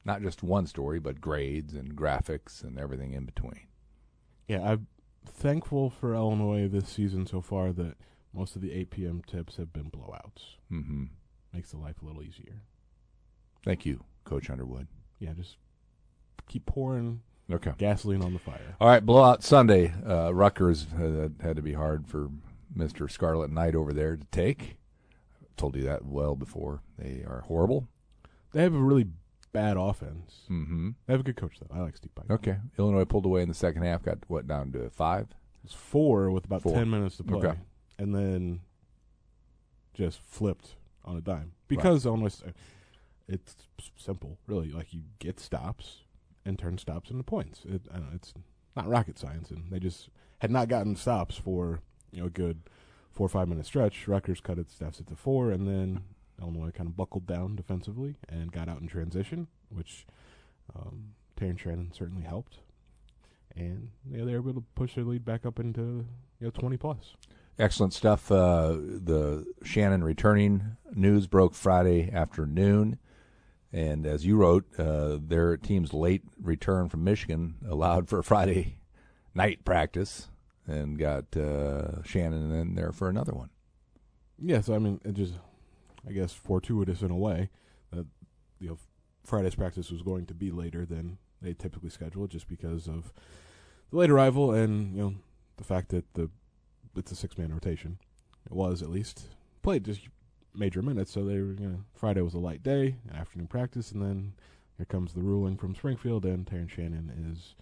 not 0.07 0.23
just 0.23 0.42
one 0.42 0.66
story, 0.66 0.99
but 0.99 1.21
grades 1.21 1.75
and 1.75 1.95
graphics 1.95 2.64
and 2.64 2.78
everything 2.78 3.12
in 3.12 3.26
between. 3.26 3.66
Yeah, 4.49 4.62
I'm 4.62 4.87
thankful 5.26 5.90
for 5.90 6.14
Illinois 6.14 6.66
this 6.66 6.88
season 6.88 7.26
so 7.26 7.42
far 7.42 7.73
that 7.75 7.97
most 8.33 8.57
of 8.57 8.62
the 8.62 8.73
8 8.73 8.90
p.m. 8.90 9.23
tips 9.26 9.57
have 9.57 9.73
been 9.73 9.90
blowouts. 9.90 10.57
hmm 10.69 11.04
Makes 11.52 11.73
the 11.73 11.76
life 11.76 12.00
a 12.00 12.07
little 12.07 12.23
easier. 12.23 12.62
Thank 13.64 13.85
you, 13.85 14.04
Coach 14.25 14.49
Underwood. 14.49 14.87
Yeah, 15.19 15.35
just 15.35 15.57
keep 16.49 16.64
pouring 16.64 17.21
Okay. 17.50 17.73
gasoline 17.78 18.23
on 18.23 18.33
the 18.33 18.38
fire. 18.38 18.76
All 18.80 18.88
right, 18.88 19.04
blowout 19.04 19.42
Sunday. 19.42 19.92
Uh, 20.07 20.33
Rutgers 20.33 20.87
uh, 20.95 21.28
had 21.42 21.57
to 21.57 21.62
be 21.62 21.73
hard 21.73 22.07
for 22.07 22.30
Mister 22.75 23.09
Scarlet 23.09 23.50
Knight 23.50 23.75
over 23.75 23.92
there 23.92 24.16
to 24.16 24.25
take. 24.30 24.76
told 25.57 25.76
you 25.76 25.83
that 25.83 26.04
well 26.04 26.37
before. 26.37 26.83
They 26.99 27.25
are 27.26 27.42
horrible. 27.47 27.88
They 28.52 28.62
have 28.62 28.75
a 28.75 28.78
really 28.78 29.07
bad 29.52 29.76
offense. 29.76 30.42
Mm-hmm. 30.50 30.90
They 31.07 31.12
have 31.12 31.21
a 31.21 31.25
good 31.25 31.37
coach 31.37 31.57
though. 31.61 31.75
I 31.76 31.80
like 31.80 31.97
Steve 31.97 32.12
Pikiell. 32.14 32.30
Okay. 32.35 32.57
Illinois 32.78 33.04
pulled 33.04 33.26
away 33.26 33.42
in 33.42 33.49
the 33.49 33.54
second 33.54 33.83
half. 33.83 34.02
Got 34.02 34.19
what 34.28 34.47
down 34.47 34.73
to 34.73 34.90
five. 34.90 35.28
It's 35.64 35.75
four 35.75 36.30
with 36.30 36.45
about 36.47 36.62
Four. 36.62 36.73
ten 36.75 36.88
minutes 36.88 37.16
to 37.19 37.25
play, 37.25 37.38
Okay. 37.49 37.59
and 37.99 38.14
then 38.14 38.61
just 39.92 40.21
flipped 40.23 40.76
on 41.04 41.16
a 41.16 41.21
dime 41.21 41.52
because 41.69 42.07
almost 42.07 42.42
it's 43.28 43.57
simple, 43.97 44.38
really. 44.47 44.71
Like 44.71 44.95
you 44.95 45.02
get 45.19 45.38
stops 45.38 45.99
and 46.44 46.59
turn 46.59 46.78
stops 46.78 47.11
into 47.11 47.23
points. 47.23 47.62
It, 47.64 47.82
know, 47.92 48.02
it's 48.14 48.35
not 48.76 48.88
rocket 48.88 49.18
science, 49.18 49.50
and 49.50 49.70
they 49.70 49.78
just 49.78 50.09
had 50.38 50.50
not 50.50 50.68
gotten 50.68 50.97
stops 50.97 51.37
for 51.37 51.80
you 52.12 52.20
know 52.20 52.26
a 52.26 52.30
good 52.30 52.62
four 53.11 53.26
or 53.26 53.30
five 53.30 53.49
minute 53.49 53.66
stretch. 53.66 54.09
Rutgers 54.09 54.40
cut 54.40 54.59
its 54.59 54.75
deficit 54.75 55.09
to 55.09 55.16
four, 55.16 55.50
and 55.50 55.66
then 55.66 56.02
Illinois 56.40 56.70
kind 56.70 56.88
of 56.88 56.97
buckled 56.97 57.26
down 57.26 57.56
defensively 57.56 58.16
and 58.28 58.52
got 58.52 58.68
out 58.68 58.80
in 58.80 58.88
transition, 58.88 59.49
which 59.68 60.06
um, 60.75 61.14
Terrence 61.37 61.61
Shannon 61.61 61.92
certainly 61.92 62.25
helped 62.25 62.59
and 63.56 63.90
yeah, 64.11 64.25
they 64.25 64.32
were 64.32 64.38
able 64.38 64.54
to 64.54 64.64
push 64.75 64.94
their 64.94 65.04
lead 65.04 65.25
back 65.25 65.44
up 65.44 65.59
into 65.59 65.80
you 66.40 66.47
know 66.47 66.50
twenty 66.50 66.76
plus. 66.76 67.14
Excellent 67.59 67.92
stuff. 67.92 68.30
Uh, 68.30 68.73
the 68.73 69.44
Shannon 69.62 70.02
returning 70.02 70.76
news 70.94 71.26
broke 71.26 71.54
Friday 71.54 72.11
afternoon. 72.12 72.99
And 73.73 74.05
as 74.05 74.27
you 74.27 74.37
wrote, 74.37 74.67
uh, 74.79 75.19
their 75.21 75.57
team's 75.57 75.95
late 75.95 76.23
return 76.41 76.89
from 76.89 77.05
Michigan 77.05 77.57
allowed 77.69 78.09
for 78.09 78.19
a 78.19 78.25
Friday 78.25 78.79
night 79.35 79.65
practice 79.65 80.29
and 80.67 80.99
got 80.99 81.37
uh, 81.37 82.03
Shannon 82.03 82.50
in 82.53 82.75
there 82.75 82.93
for 82.93 83.09
another 83.09 83.33
one. 83.33 83.50
Yeah, 84.39 84.61
so 84.61 84.75
I 84.75 84.79
mean, 84.79 85.00
it 85.05 85.15
just 85.15 85.35
I 86.09 86.12
guess 86.12 86.33
fortuitous 86.33 87.03
in 87.03 87.11
a 87.11 87.17
way 87.17 87.50
that 87.93 88.07
you 88.59 88.69
know 88.69 88.79
Friday's 89.25 89.55
practice 89.55 89.91
was 89.91 90.03
going 90.03 90.27
to 90.27 90.35
be 90.35 90.50
later 90.50 90.87
than 90.87 91.19
they 91.43 91.53
typically 91.53 91.91
schedule, 91.91 92.27
just 92.27 92.49
because 92.49 92.89
of 92.89 93.12
the 93.91 93.99
late 93.99 94.11
arrival 94.11 94.53
and 94.53 94.97
you 94.97 95.03
know 95.03 95.15
the 95.57 95.65
fact 95.65 95.91
that 95.91 96.12
the 96.15 96.31
it's 96.97 97.12
a 97.12 97.17
six 97.17 97.37
man 97.37 97.53
rotation. 97.53 97.99
It 98.47 98.53
was 98.53 98.83
at 98.83 98.91
least 98.91 99.27
played 99.62 99.85
just 99.85 100.09
major 100.54 100.83
minutes, 100.83 101.12
so 101.12 101.25
they 101.25 101.40
were 101.40 101.52
you 101.52 101.69
know 101.69 101.85
Friday 101.95 102.21
was 102.21 102.35
a 102.35 102.38
light 102.38 102.62
day, 102.62 102.97
afternoon 103.14 103.47
practice, 103.47 103.92
and 103.92 104.02
then 104.02 104.33
here 104.76 104.87
comes 104.87 105.12
the 105.12 105.23
ruling 105.23 105.57
from 105.57 105.75
Springfield, 105.75 106.25
and 106.25 106.47
Terrence 106.47 106.73
Shannon 106.73 107.33
is 107.33 107.54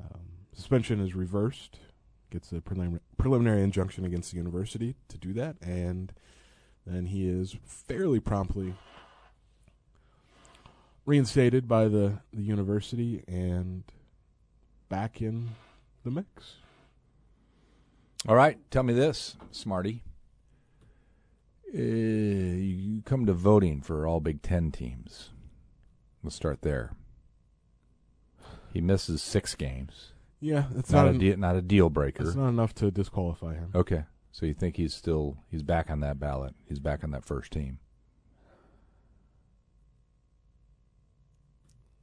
um, 0.00 0.20
suspension 0.52 1.00
is 1.00 1.14
reversed, 1.14 1.78
gets 2.30 2.52
a 2.52 2.56
prelim- 2.56 3.00
preliminary 3.16 3.62
injunction 3.62 4.04
against 4.04 4.30
the 4.30 4.36
university 4.36 4.96
to 5.08 5.18
do 5.18 5.32
that, 5.32 5.56
and 5.62 6.12
then 6.86 7.06
he 7.06 7.28
is 7.28 7.56
fairly 7.64 8.20
promptly 8.20 8.74
reinstated 11.06 11.68
by 11.68 11.88
the, 11.88 12.20
the 12.32 12.42
university 12.42 13.22
and 13.28 13.84
back 14.88 15.20
in 15.20 15.50
the 16.04 16.10
mix. 16.10 16.56
All 18.26 18.34
right, 18.34 18.58
tell 18.70 18.82
me 18.82 18.94
this, 18.94 19.36
Smarty. 19.50 20.02
Uh, 21.74 21.80
you 21.80 23.02
come 23.04 23.26
to 23.26 23.32
voting 23.32 23.80
for 23.80 24.06
all 24.06 24.20
Big 24.20 24.42
Ten 24.42 24.70
teams. 24.70 25.30
Let's 26.22 26.36
start 26.36 26.62
there. 26.62 26.94
He 28.72 28.80
misses 28.80 29.22
six 29.22 29.54
games. 29.54 30.12
Yeah, 30.40 30.66
it's 30.76 30.90
Not, 30.90 31.06
not, 31.06 31.14
a 31.14 31.18
de- 31.18 31.36
not 31.36 31.56
a 31.56 31.62
deal 31.62 31.90
breaker. 31.90 32.24
it's 32.24 32.34
not 32.36 32.48
enough 32.48 32.74
to 32.76 32.90
disqualify 32.90 33.54
him. 33.54 33.70
Okay, 33.74 34.04
so 34.30 34.46
you 34.46 34.54
think 34.54 34.76
he's 34.76 34.94
still 34.94 35.38
he's 35.50 35.62
back 35.62 35.90
on 35.90 36.00
that 36.00 36.20
ballot? 36.20 36.54
He's 36.68 36.78
back 36.78 37.02
on 37.02 37.10
that 37.12 37.24
first 37.24 37.50
team. 37.52 37.78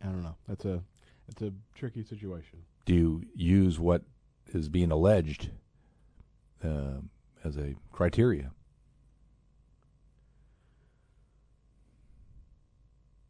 I 0.04 0.08
don't 0.08 0.24
know. 0.24 0.36
That's 0.48 0.66
a 0.66 0.82
it's 1.28 1.42
a 1.42 1.54
tricky 1.75 2.04
situation. 2.04 2.60
Do 2.86 2.94
you 2.96 3.24
use 3.36 3.80
what 3.80 4.04
is 4.54 4.68
being 4.70 4.92
alleged 4.92 5.51
uh, 6.63 7.01
as 7.44 7.58
a 7.58 7.75
criteria? 7.92 8.51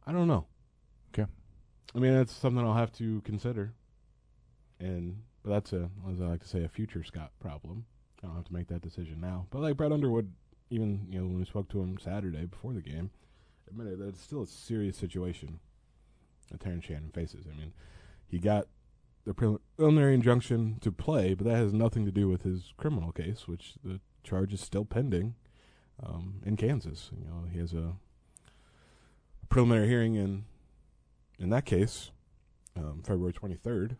I 0.06 0.12
don't 0.12 0.28
know. 0.28 0.46
Okay. 1.12 1.30
I 1.94 1.98
mean, 1.98 2.14
that's 2.14 2.32
something 2.32 2.64
I'll 2.64 2.74
have 2.74 2.92
to 2.94 3.20
consider. 3.22 3.72
And 4.80 5.22
but 5.42 5.50
that's 5.50 5.72
a, 5.72 5.90
as 6.10 6.20
I 6.20 6.24
like 6.24 6.42
to 6.42 6.48
say, 6.48 6.64
a 6.64 6.68
future 6.68 7.04
Scott 7.04 7.32
problem. 7.40 7.84
I 8.22 8.26
don't 8.26 8.36
have 8.36 8.44
to 8.46 8.52
make 8.52 8.68
that 8.68 8.82
decision 8.82 9.20
now. 9.20 9.46
But 9.50 9.62
like 9.62 9.76
Brad 9.76 9.92
Underwood, 9.92 10.32
even 10.70 11.06
you 11.10 11.20
know 11.20 11.26
when 11.26 11.38
we 11.38 11.44
spoke 11.44 11.68
to 11.70 11.80
him 11.80 11.98
Saturday 11.98 12.46
before 12.46 12.72
the 12.72 12.80
game, 12.80 13.10
admitted 13.68 13.98
that 13.98 14.08
it's 14.08 14.22
still 14.22 14.42
a 14.42 14.46
serious 14.46 14.96
situation 14.96 15.60
that 16.50 16.60
Terrence 16.60 16.84
Shannon 16.84 17.10
faces. 17.12 17.46
I 17.52 17.58
mean, 17.58 17.72
he 18.28 18.38
got 18.38 18.66
the 19.24 19.34
preliminary 19.34 20.14
injunction 20.14 20.78
to 20.80 20.90
play, 20.92 21.34
but 21.34 21.46
that 21.46 21.56
has 21.56 21.72
nothing 21.72 22.04
to 22.04 22.12
do 22.12 22.28
with 22.28 22.42
his 22.42 22.72
criminal 22.76 23.12
case, 23.12 23.46
which 23.46 23.74
the 23.84 24.00
charge 24.24 24.52
is 24.52 24.60
still 24.60 24.84
pending 24.84 25.34
um, 26.04 26.40
in 26.44 26.56
Kansas. 26.56 27.10
You 27.16 27.24
know, 27.24 27.44
he 27.50 27.58
has 27.58 27.72
a 27.72 27.94
preliminary 29.52 29.88
hearing 29.88 30.14
in 30.14 30.44
in 31.38 31.50
that 31.50 31.64
case, 31.64 32.10
um, 32.76 33.02
February 33.04 33.32
twenty 33.32 33.56
third, 33.56 33.96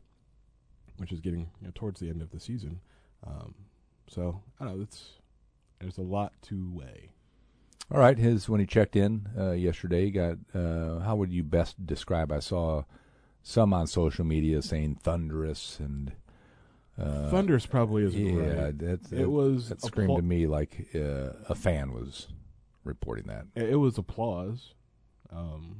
which 0.96 1.12
is 1.12 1.20
getting 1.20 1.50
you 1.60 1.66
know, 1.66 1.72
towards 1.74 2.00
the 2.00 2.08
end 2.08 2.22
of 2.22 2.30
the 2.30 2.40
season. 2.40 2.80
Um, 3.26 3.54
so 4.08 4.42
I 4.58 4.64
don't 4.64 4.76
know. 4.76 4.82
It's 4.82 5.10
there's 5.80 5.98
a 5.98 6.02
lot 6.02 6.32
to 6.42 6.70
weigh. 6.72 7.10
All 7.90 7.98
right, 7.98 8.16
his 8.16 8.48
when 8.48 8.60
he 8.60 8.66
checked 8.66 8.96
in 8.96 9.28
uh, 9.38 9.50
yesterday, 9.52 10.10
got 10.10 10.38
uh, 10.54 11.00
how 11.00 11.16
would 11.16 11.32
you 11.32 11.42
best 11.42 11.84
describe? 11.86 12.32
I 12.32 12.38
saw 12.38 12.84
some 13.42 13.74
on 13.74 13.86
social 13.86 14.24
media 14.24 14.62
saying 14.62 14.96
thunderous 15.02 15.78
and 15.80 16.12
uh, 16.98 17.30
Thunderous 17.30 17.66
probably 17.66 18.04
isn't 18.04 18.20
Yeah, 18.20 18.64
right. 18.64 18.78
that's, 18.78 19.10
It 19.12 19.30
was 19.30 19.70
that 19.70 19.82
screamed 19.82 20.16
to 20.16 20.22
me 20.22 20.46
like 20.46 20.88
uh, 20.94 21.32
a 21.48 21.54
fan 21.54 21.92
was 21.92 22.28
reporting 22.84 23.26
that. 23.26 23.46
It 23.56 23.76
was 23.76 23.98
applause, 23.98 24.74
um, 25.32 25.76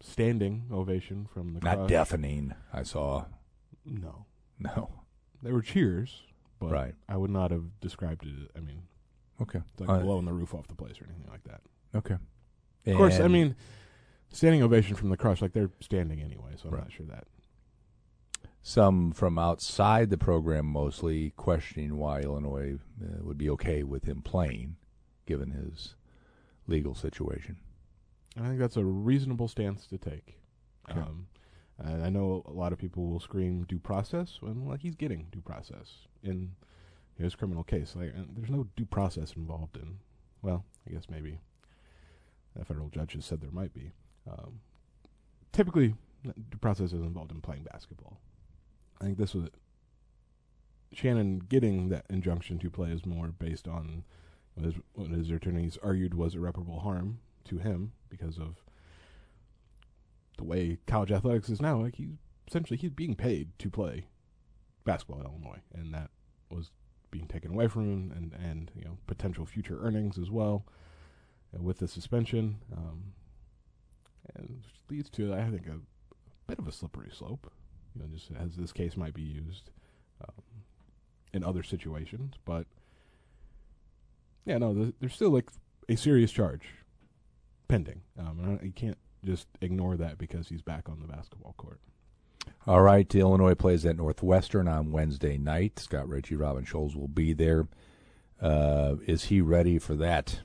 standing 0.00 0.64
ovation 0.72 1.26
from 1.32 1.54
the 1.54 1.60
crowd. 1.60 1.78
Not 1.80 1.88
deafening. 1.88 2.54
I 2.72 2.82
saw 2.82 3.26
No, 3.84 4.26
no. 4.58 4.90
There 5.42 5.52
were 5.54 5.62
cheers, 5.62 6.22
but 6.58 6.70
Right. 6.70 6.94
I 7.08 7.16
would 7.16 7.30
not 7.30 7.50
have 7.50 7.80
described 7.80 8.24
it. 8.26 8.50
I 8.56 8.60
mean, 8.60 8.82
Okay. 9.40 9.60
it's 9.72 9.80
like 9.80 9.88
Uh, 9.88 10.00
blowing 10.00 10.24
the 10.26 10.32
roof 10.32 10.54
off 10.54 10.68
the 10.68 10.74
place 10.74 11.00
or 11.00 11.06
anything 11.06 11.28
like 11.30 11.44
that. 11.44 11.62
Okay. 11.94 12.16
Of 12.86 12.96
course, 12.96 13.20
I 13.20 13.28
mean, 13.28 13.56
standing 14.30 14.62
ovation 14.62 14.96
from 14.96 15.10
the 15.10 15.16
crush, 15.16 15.40
like 15.42 15.52
they're 15.52 15.70
standing 15.80 16.20
anyway, 16.20 16.52
so 16.56 16.68
I'm 16.68 16.74
Right. 16.74 16.82
not 16.84 16.92
sure 16.92 17.06
that. 17.06 17.26
some 18.62 19.10
from 19.12 19.38
outside 19.38 20.10
the 20.10 20.18
program 20.18 20.66
mostly 20.66 21.30
questioning 21.30 21.96
why 21.96 22.20
Illinois 22.20 22.78
uh, 23.02 23.22
would 23.24 23.38
be 23.38 23.48
okay 23.48 23.82
with 23.82 24.04
him 24.04 24.20
playing, 24.20 24.76
given 25.24 25.50
his 25.52 25.94
legal 26.66 26.94
situation. 26.94 27.56
I 28.36 28.46
think 28.46 28.58
that's 28.58 28.76
a 28.76 28.84
reasonable 28.84 29.48
stance 29.48 29.86
to 29.86 29.98
take. 29.98 30.38
Okay. 30.90 31.00
Um, 31.00 31.26
and 31.78 32.04
I 32.04 32.10
know 32.10 32.42
a 32.46 32.52
lot 32.52 32.72
of 32.72 32.78
people 32.78 33.06
will 33.06 33.20
scream 33.20 33.64
due 33.64 33.78
process 33.78 34.38
when 34.40 34.66
like 34.66 34.80
he's 34.80 34.94
getting 34.94 35.26
due 35.32 35.40
process 35.40 36.06
in 36.22 36.52
his 37.18 37.34
criminal 37.34 37.64
case. 37.64 37.94
Like, 37.96 38.12
and 38.14 38.28
there's 38.36 38.50
no 38.50 38.66
due 38.76 38.84
process 38.84 39.32
involved 39.36 39.76
in. 39.76 39.98
Well, 40.42 40.64
I 40.86 40.92
guess 40.92 41.04
maybe 41.10 41.40
a 42.58 42.64
federal 42.64 42.88
judge 42.88 43.14
has 43.14 43.24
said 43.24 43.40
there 43.40 43.50
might 43.50 43.72
be. 43.72 43.92
Um, 44.30 44.60
typically, 45.52 45.94
due 46.24 46.58
process 46.60 46.92
is 46.92 47.00
involved 47.00 47.32
in 47.32 47.40
playing 47.40 47.64
basketball. 47.64 48.18
I 49.00 49.04
think 49.04 49.18
this 49.18 49.34
was 49.34 49.48
Shannon 50.92 51.38
getting 51.38 51.88
that 51.88 52.04
injunction 52.10 52.58
to 52.58 52.70
play 52.70 52.90
is 52.90 53.06
more 53.06 53.28
based 53.28 53.66
on 53.66 54.04
what 54.54 54.66
his, 54.66 54.74
what 54.94 55.10
his 55.10 55.30
attorneys 55.30 55.78
argued 55.82 56.14
was 56.14 56.34
irreparable 56.34 56.80
harm 56.80 57.20
to 57.44 57.58
him 57.58 57.92
because 58.08 58.38
of 58.38 58.62
the 60.36 60.44
way 60.44 60.78
college 60.86 61.12
athletics 61.12 61.48
is 61.48 61.60
now. 61.60 61.80
Like 61.82 61.96
he's 61.96 62.16
essentially 62.48 62.76
he's 62.76 62.90
being 62.90 63.14
paid 63.14 63.50
to 63.58 63.70
play 63.70 64.06
basketball 64.84 65.20
at 65.20 65.26
Illinois, 65.26 65.60
and 65.74 65.94
that 65.94 66.10
was 66.50 66.70
being 67.10 67.26
taken 67.26 67.52
away 67.52 67.68
from 67.68 67.82
him, 67.90 68.12
and 68.16 68.32
and 68.32 68.70
you 68.74 68.84
know 68.84 68.98
potential 69.06 69.46
future 69.46 69.78
earnings 69.80 70.18
as 70.18 70.30
well 70.30 70.64
uh, 71.56 71.62
with 71.62 71.78
the 71.78 71.88
suspension, 71.88 72.58
um, 72.76 73.12
and 74.34 74.62
which 74.64 74.74
leads 74.88 75.10
to 75.10 75.34
I 75.34 75.44
think 75.50 75.66
a 75.66 75.78
bit 76.48 76.58
of 76.58 76.66
a 76.66 76.72
slippery 76.72 77.10
slope. 77.12 77.50
You 77.94 78.02
know, 78.02 78.08
just 78.08 78.30
as 78.38 78.56
this 78.56 78.72
case 78.72 78.96
might 78.96 79.14
be 79.14 79.22
used 79.22 79.70
um, 80.22 80.42
in 81.32 81.44
other 81.44 81.62
situations, 81.62 82.34
but 82.44 82.66
yeah, 84.44 84.58
no, 84.58 84.72
th- 84.72 84.94
there's 85.00 85.14
still 85.14 85.30
like 85.30 85.50
a 85.88 85.96
serious 85.96 86.30
charge 86.30 86.62
pending. 87.70 88.02
Um, 88.18 88.58
you 88.62 88.72
can't 88.72 88.98
just 89.24 89.46
ignore 89.60 89.96
that 89.96 90.18
because 90.18 90.48
he's 90.48 90.62
back 90.62 90.88
on 90.88 91.00
the 91.00 91.06
basketball 91.06 91.54
court. 91.56 91.80
All 92.66 92.82
right, 92.82 93.14
Illinois 93.14 93.54
plays 93.54 93.86
at 93.86 93.96
Northwestern 93.96 94.66
on 94.68 94.92
Wednesday 94.92 95.38
night. 95.38 95.78
Scott 95.78 96.08
Richey, 96.08 96.36
Robin 96.36 96.64
Scholes 96.64 96.96
will 96.96 97.08
be 97.08 97.32
there. 97.32 97.68
Uh, 98.40 98.96
is 99.06 99.24
he 99.24 99.40
ready 99.40 99.78
for 99.78 99.94
that? 99.94 100.40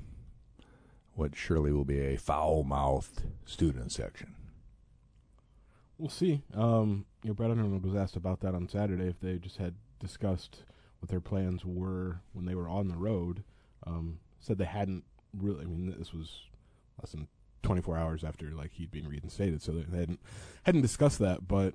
What 1.14 1.36
surely 1.36 1.72
will 1.72 1.86
be 1.86 2.00
a 2.00 2.18
foul-mouthed 2.18 3.24
student 3.46 3.92
section. 3.92 4.36
We'll 5.98 6.10
see. 6.10 6.42
Um, 6.54 7.06
you 7.24 7.30
know, 7.30 7.34
Brad 7.34 7.52
Underwood 7.52 7.86
was 7.86 7.96
asked 7.96 8.18
about 8.18 8.42
that 8.42 8.54
on 8.54 8.68
Saturday 8.68 9.08
if 9.08 9.20
they 9.22 9.38
just 9.38 9.58
had 9.58 9.76
discussed 10.00 10.64
what 11.00 11.10
their 11.10 11.22
plans 11.22 11.64
were 11.64 12.20
when 12.34 12.46
they 12.46 12.56
were 12.56 12.68
on 12.68 12.90
the 12.90 12.98
road. 12.98 13.44
Um, 13.88 14.20
said 14.40 14.58
they 14.58 14.66
hadn't 14.66 15.06
really. 15.38 15.64
I 15.64 15.68
mean, 15.68 15.96
this 15.98 16.14
was 16.14 16.42
less 17.02 17.12
than 17.12 17.28
24 17.64 17.98
hours 17.98 18.24
after 18.24 18.52
like 18.52 18.72
he'd 18.74 18.92
been 18.92 19.08
reinstated, 19.08 19.62
so 19.62 19.72
they 19.72 20.00
hadn't 20.00 20.20
hadn't 20.64 20.82
discussed 20.82 21.20
that. 21.20 21.48
But 21.48 21.74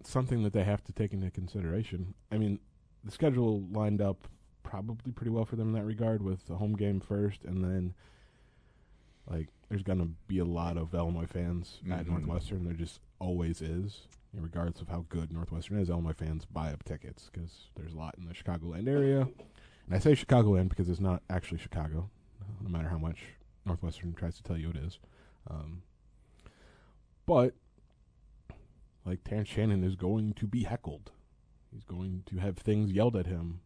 it's 0.00 0.10
something 0.10 0.42
that 0.42 0.52
they 0.52 0.64
have 0.64 0.84
to 0.84 0.92
take 0.92 1.12
into 1.12 1.30
consideration. 1.30 2.14
I 2.30 2.38
mean, 2.38 2.60
the 3.04 3.10
schedule 3.10 3.62
lined 3.72 4.00
up 4.02 4.28
probably 4.62 5.12
pretty 5.12 5.30
well 5.30 5.44
for 5.44 5.56
them 5.56 5.68
in 5.68 5.74
that 5.74 5.84
regard, 5.84 6.22
with 6.22 6.46
the 6.46 6.56
home 6.56 6.74
game 6.76 7.00
first, 7.00 7.44
and 7.44 7.62
then 7.64 7.94
like 9.28 9.48
there's 9.68 9.82
gonna 9.82 10.08
be 10.28 10.38
a 10.38 10.44
lot 10.44 10.76
of 10.76 10.94
Illinois 10.94 11.26
fans 11.26 11.80
at 11.90 12.04
Mhm. 12.06 12.10
Northwestern. 12.10 12.64
There 12.64 12.74
just 12.74 13.00
always 13.18 13.60
is, 13.62 14.06
regardless 14.32 14.80
of 14.80 14.88
how 14.88 15.06
good 15.08 15.32
Northwestern 15.32 15.78
is. 15.78 15.88
Illinois 15.90 16.12
fans 16.12 16.44
buy 16.44 16.72
up 16.72 16.84
tickets 16.84 17.30
because 17.32 17.70
there's 17.74 17.92
a 17.94 17.96
lot 17.96 18.16
in 18.18 18.26
the 18.26 18.34
Chicagoland 18.34 18.86
area. 18.86 19.22
And 19.86 19.94
I 19.94 19.98
say 19.98 20.12
Chicagoland 20.12 20.68
because 20.68 20.88
it's 20.88 21.00
not 21.00 21.22
actually 21.30 21.58
Chicago, 21.58 22.10
no 22.60 22.68
matter 22.68 22.88
how 22.88 22.98
much 22.98 23.24
Northwestern 23.66 24.14
tries 24.14 24.36
to 24.36 24.42
tell 24.42 24.56
you 24.56 24.70
it 24.70 24.76
is. 24.76 24.98
Um, 25.50 25.82
but 27.26 27.54
like 29.04 29.24
Terrence 29.24 29.48
Shannon 29.48 29.84
is 29.84 29.96
going 29.96 30.32
to 30.34 30.46
be 30.46 30.64
heckled. 30.64 31.10
He's 31.72 31.84
going 31.84 32.22
to 32.26 32.36
have 32.38 32.56
things 32.56 32.92
yelled 32.92 33.16
at 33.16 33.26
him, 33.26 33.60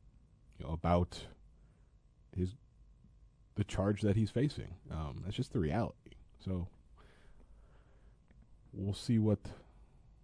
you 0.59 0.67
know, 0.67 0.73
about 0.73 1.27
his 2.37 2.55
the 3.57 3.65
charge 3.65 4.01
that 4.03 4.17
he's 4.17 4.31
facing. 4.31 4.75
Um, 4.91 5.23
that's 5.25 5.37
just 5.37 5.53
the 5.53 5.59
reality. 5.59 6.13
So 6.45 6.69
we'll 8.73 8.95
see 8.95 9.19
what 9.19 9.41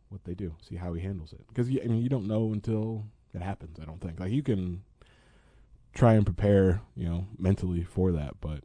what 0.09 0.25
they 0.25 0.35
do. 0.35 0.54
See 0.66 0.76
how 0.76 0.95
he 0.95 1.02
handles 1.02 1.33
it. 1.33 1.47
Because 1.49 1.68
I 1.68 1.87
mean, 1.87 2.02
you 2.02 2.09
don't 2.09 2.26
know 2.26 2.52
until 2.52 3.04
it 3.35 3.42
happens. 3.42 3.78
I 3.80 3.85
don't 3.85 4.00
think. 4.00 4.21
Like 4.21 4.33
you 4.33 4.42
can 4.42 4.83
try 5.95 6.14
and 6.14 6.25
prepare, 6.25 6.80
you 6.95 7.09
know, 7.09 7.26
mentally 7.38 7.83
for 7.83 8.12
that, 8.12 8.35
but 8.40 8.61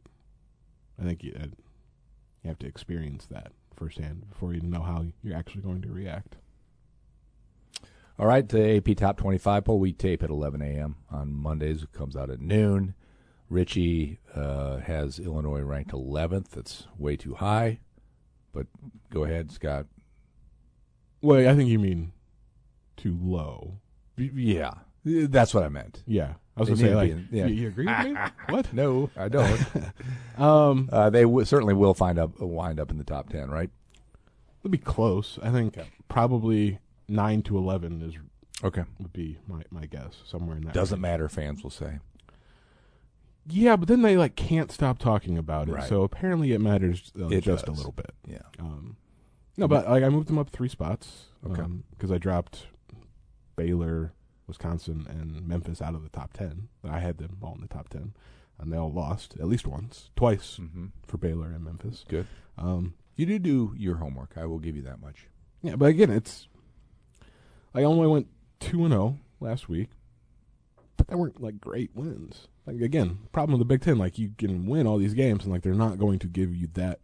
I 1.02 1.06
think 1.06 1.24
you, 1.24 1.32
uh, 1.38 1.46
you 2.42 2.48
have 2.48 2.58
to 2.60 2.66
experience 2.66 3.26
that 3.26 3.52
firsthand 3.74 4.28
before 4.30 4.54
you 4.54 4.60
know 4.60 4.82
how 4.82 5.06
you're 5.22 5.36
actually 5.36 5.62
going 5.62 5.82
to 5.82 5.88
react. 5.88 6.36
All 8.18 8.26
right, 8.26 8.48
the 8.48 8.76
AP 8.76 8.96
Top 8.96 9.16
25 9.16 9.64
poll 9.64 9.80
we 9.80 9.92
tape 9.92 10.22
at 10.22 10.30
11 10.30 10.62
a.m. 10.62 10.96
on 11.10 11.32
Mondays. 11.32 11.82
It 11.82 11.92
comes 11.92 12.14
out 12.14 12.30
at 12.30 12.40
noon. 12.40 12.94
Richey 13.48 14.18
uh, 14.34 14.78
has 14.78 15.18
Illinois 15.18 15.60
ranked 15.62 15.92
11th. 15.92 16.50
That's 16.50 16.86
way 16.96 17.16
too 17.16 17.34
high. 17.34 17.80
But 18.52 18.66
go 19.10 19.24
ahead, 19.24 19.50
Scott. 19.50 19.86
Well, 21.20 21.48
I 21.48 21.54
think 21.56 21.68
you 21.70 21.78
mean 21.78 22.12
too 22.96 23.16
low. 23.20 23.78
Y- 24.18 24.30
Yeah, 24.34 24.72
that's 25.04 25.52
what 25.54 25.64
I 25.64 25.68
meant. 25.68 26.02
Yeah, 26.06 26.34
I 26.56 26.60
was 26.60 26.68
gonna 26.68 26.80
say 26.80 26.94
like, 26.94 27.10
in- 27.10 27.28
yeah. 27.30 27.46
you, 27.46 27.54
you 27.54 27.68
agree 27.68 27.86
with 27.86 28.04
me? 28.06 28.14
what? 28.48 28.72
No, 28.72 29.10
I 29.16 29.28
don't. 29.28 29.60
Um, 30.38 30.88
uh, 30.90 31.10
they 31.10 31.22
w- 31.22 31.44
certainly 31.44 31.74
will 31.74 31.92
find 31.92 32.18
up 32.18 32.40
wind 32.40 32.80
up 32.80 32.90
in 32.90 32.96
the 32.96 33.04
top 33.04 33.28
10, 33.28 33.50
right? 33.50 33.68
it'll 34.60 34.70
be 34.70 34.78
close. 34.78 35.38
I 35.42 35.50
think 35.50 35.76
probably 36.08 36.78
nine 37.06 37.42
to 37.42 37.58
eleven 37.58 38.00
is 38.00 38.14
Okay. 38.64 38.84
would 38.98 39.12
be 39.12 39.38
my 39.46 39.62
my 39.70 39.84
guess 39.86 40.22
somewhere 40.24 40.56
in 40.56 40.64
that. 40.64 40.72
Doesn't 40.74 40.96
range. 40.96 41.02
matter, 41.02 41.28
fans 41.28 41.62
will 41.62 41.70
say. 41.70 41.98
Yeah, 43.46 43.76
but 43.76 43.88
then 43.88 44.02
they 44.02 44.16
like 44.16 44.36
can't 44.36 44.70
stop 44.72 44.98
talking 44.98 45.36
about 45.36 45.68
it. 45.68 45.72
Right. 45.72 45.88
So 45.88 46.02
apparently 46.02 46.52
it 46.52 46.60
matters 46.60 47.12
uh, 47.20 47.26
It 47.28 47.42
just 47.42 47.66
does. 47.66 47.74
a 47.74 47.76
little 47.76 47.92
bit. 47.92 48.14
Yeah. 48.26 48.38
Um, 48.58 48.96
no, 49.56 49.66
but 49.68 49.88
like 49.90 50.02
I 50.04 50.08
moved 50.08 50.28
them 50.28 50.38
up 50.38 50.50
three 50.50 50.68
spots. 50.68 51.26
Okay. 51.46 51.62
Because 51.90 52.10
I 52.12 52.18
dropped 52.18 52.66
Baylor, 53.56 54.12
Wisconsin, 54.52 55.06
and 55.08 55.46
Memphis 55.48 55.80
out 55.80 55.94
of 55.94 56.02
the 56.02 56.08
top 56.10 56.32
ten. 56.34 56.68
I 56.84 56.98
had 57.00 57.16
them 57.18 57.38
all 57.42 57.54
in 57.54 57.60
the 57.62 57.68
top 57.68 57.88
ten, 57.88 58.12
and 58.58 58.70
they 58.72 58.76
all 58.76 58.92
lost 58.92 59.34
at 59.40 59.48
least 59.48 59.66
once, 59.66 60.10
twice 60.16 60.58
Mm-hmm. 60.60 60.86
for 61.06 61.16
Baylor 61.16 61.48
and 61.52 61.64
Memphis. 61.64 62.04
Good. 62.08 62.26
Um, 62.58 62.94
You 63.16 63.24
do 63.26 63.38
do 63.38 63.74
your 63.76 63.96
homework. 63.96 64.32
I 64.36 64.44
will 64.46 64.58
give 64.58 64.76
you 64.76 64.82
that 64.82 65.00
much. 65.00 65.28
yeah, 65.62 65.76
but 65.76 65.86
again, 65.86 66.10
it's 66.10 66.48
I 67.74 67.82
only 67.84 68.06
went 68.06 68.28
two 68.60 68.84
and 68.84 68.92
zero 68.92 69.18
last 69.40 69.68
week, 69.68 69.88
but 70.96 71.08
they 71.08 71.14
weren't 71.16 71.40
like 71.42 71.60
great 71.60 71.90
wins. 71.94 72.48
Like 72.66 72.80
again, 72.80 73.18
problem 73.32 73.58
with 73.58 73.66
the 73.66 73.72
Big 73.74 73.80
Ten, 73.82 73.96
like 73.98 74.18
you 74.18 74.32
can 74.36 74.66
win 74.66 74.86
all 74.86 74.98
these 74.98 75.14
games, 75.14 75.44
and 75.44 75.52
like 75.52 75.62
they're 75.62 75.74
not 75.74 75.98
going 75.98 76.18
to 76.20 76.26
give 76.28 76.54
you 76.54 76.68
that 76.74 77.00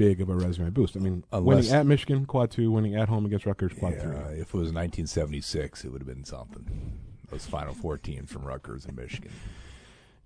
big 0.00 0.20
of 0.22 0.30
a 0.30 0.34
resume 0.34 0.70
boost. 0.70 0.96
I 0.96 1.00
mean, 1.00 1.24
Unless- 1.30 1.64
winning 1.66 1.72
at 1.80 1.84
Michigan, 1.86 2.24
quad 2.24 2.50
two, 2.50 2.70
winning 2.70 2.94
at 2.94 3.08
home 3.10 3.26
against 3.26 3.44
Rutgers, 3.44 3.72
quad 3.78 3.92
Yeah, 3.92 4.00
three. 4.02 4.12
if 4.40 4.48
it 4.48 4.54
was 4.54 4.72
1976, 4.72 5.84
it 5.84 5.92
would 5.92 6.00
have 6.00 6.08
been 6.08 6.24
something. 6.24 6.98
Those 7.30 7.44
Final 7.46 7.74
Four 7.74 7.98
teams 7.98 8.32
from 8.32 8.44
Rutgers 8.44 8.86
and 8.86 8.96
Michigan. 8.96 9.30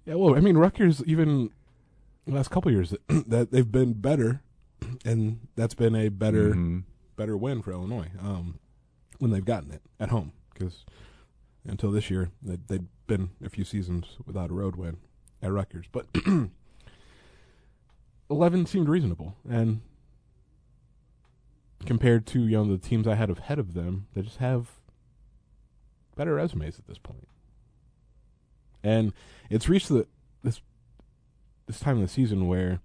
Yeah, 0.07 0.15
well, 0.15 0.37
I 0.37 0.41
mean, 0.41 0.57
Rutgers 0.57 1.03
even 1.07 1.51
the 2.27 2.35
last 2.35 2.51
couple 2.51 2.71
years 2.71 2.95
that 3.09 3.51
they've 3.51 3.71
been 3.71 3.95
better, 3.95 4.43
and 5.05 5.41
that's 5.57 5.75
been 5.75 5.95
a 5.97 6.09
better 6.09 6.55
Mhm. 6.55 6.85
better 7.17 7.37
win 7.37 7.61
for 7.63 7.73
Illinois 7.73 8.11
um, 8.21 8.59
when 9.19 9.31
they've 9.33 9.45
gotten 9.45 9.71
it 9.73 9.83
at 9.99 10.11
home. 10.11 10.33
Because 10.53 10.85
until 11.67 11.91
this 11.91 12.11
year, 12.11 12.31
they'd, 12.43 12.69
they'd 12.69 12.87
been 13.09 13.31
a 13.45 13.49
few 13.51 13.65
seasons 13.65 14.19
without 14.25 14.51
a 14.51 14.55
road 14.55 14.77
win 14.77 14.99
at 15.43 15.51
Rutgers. 15.53 15.87
But 15.91 16.07
11 18.31 18.67
seemed 18.67 18.89
reasonable. 18.89 19.37
And 19.49 19.81
compared 21.85 22.27
to 22.27 22.41
you 22.41 22.57
know 22.57 22.65
the 22.65 22.79
teams 22.79 23.07
I 23.07 23.15
had 23.15 23.31
ahead 23.31 23.59
of 23.59 23.75
them, 23.75 24.07
they 24.15 24.23
just 24.23 24.39
have 24.39 24.69
better 26.17 26.35
resumes 26.35 26.79
at 26.79 26.87
this 26.87 26.99
point. 26.99 27.29
And 28.83 29.13
it's 29.51 29.69
reached 29.69 29.89
the 29.89 30.07
this 30.43 30.61
this 31.67 31.81
time 31.81 31.97
of 31.97 32.03
the 32.03 32.09
season 32.09 32.47
where 32.47 32.81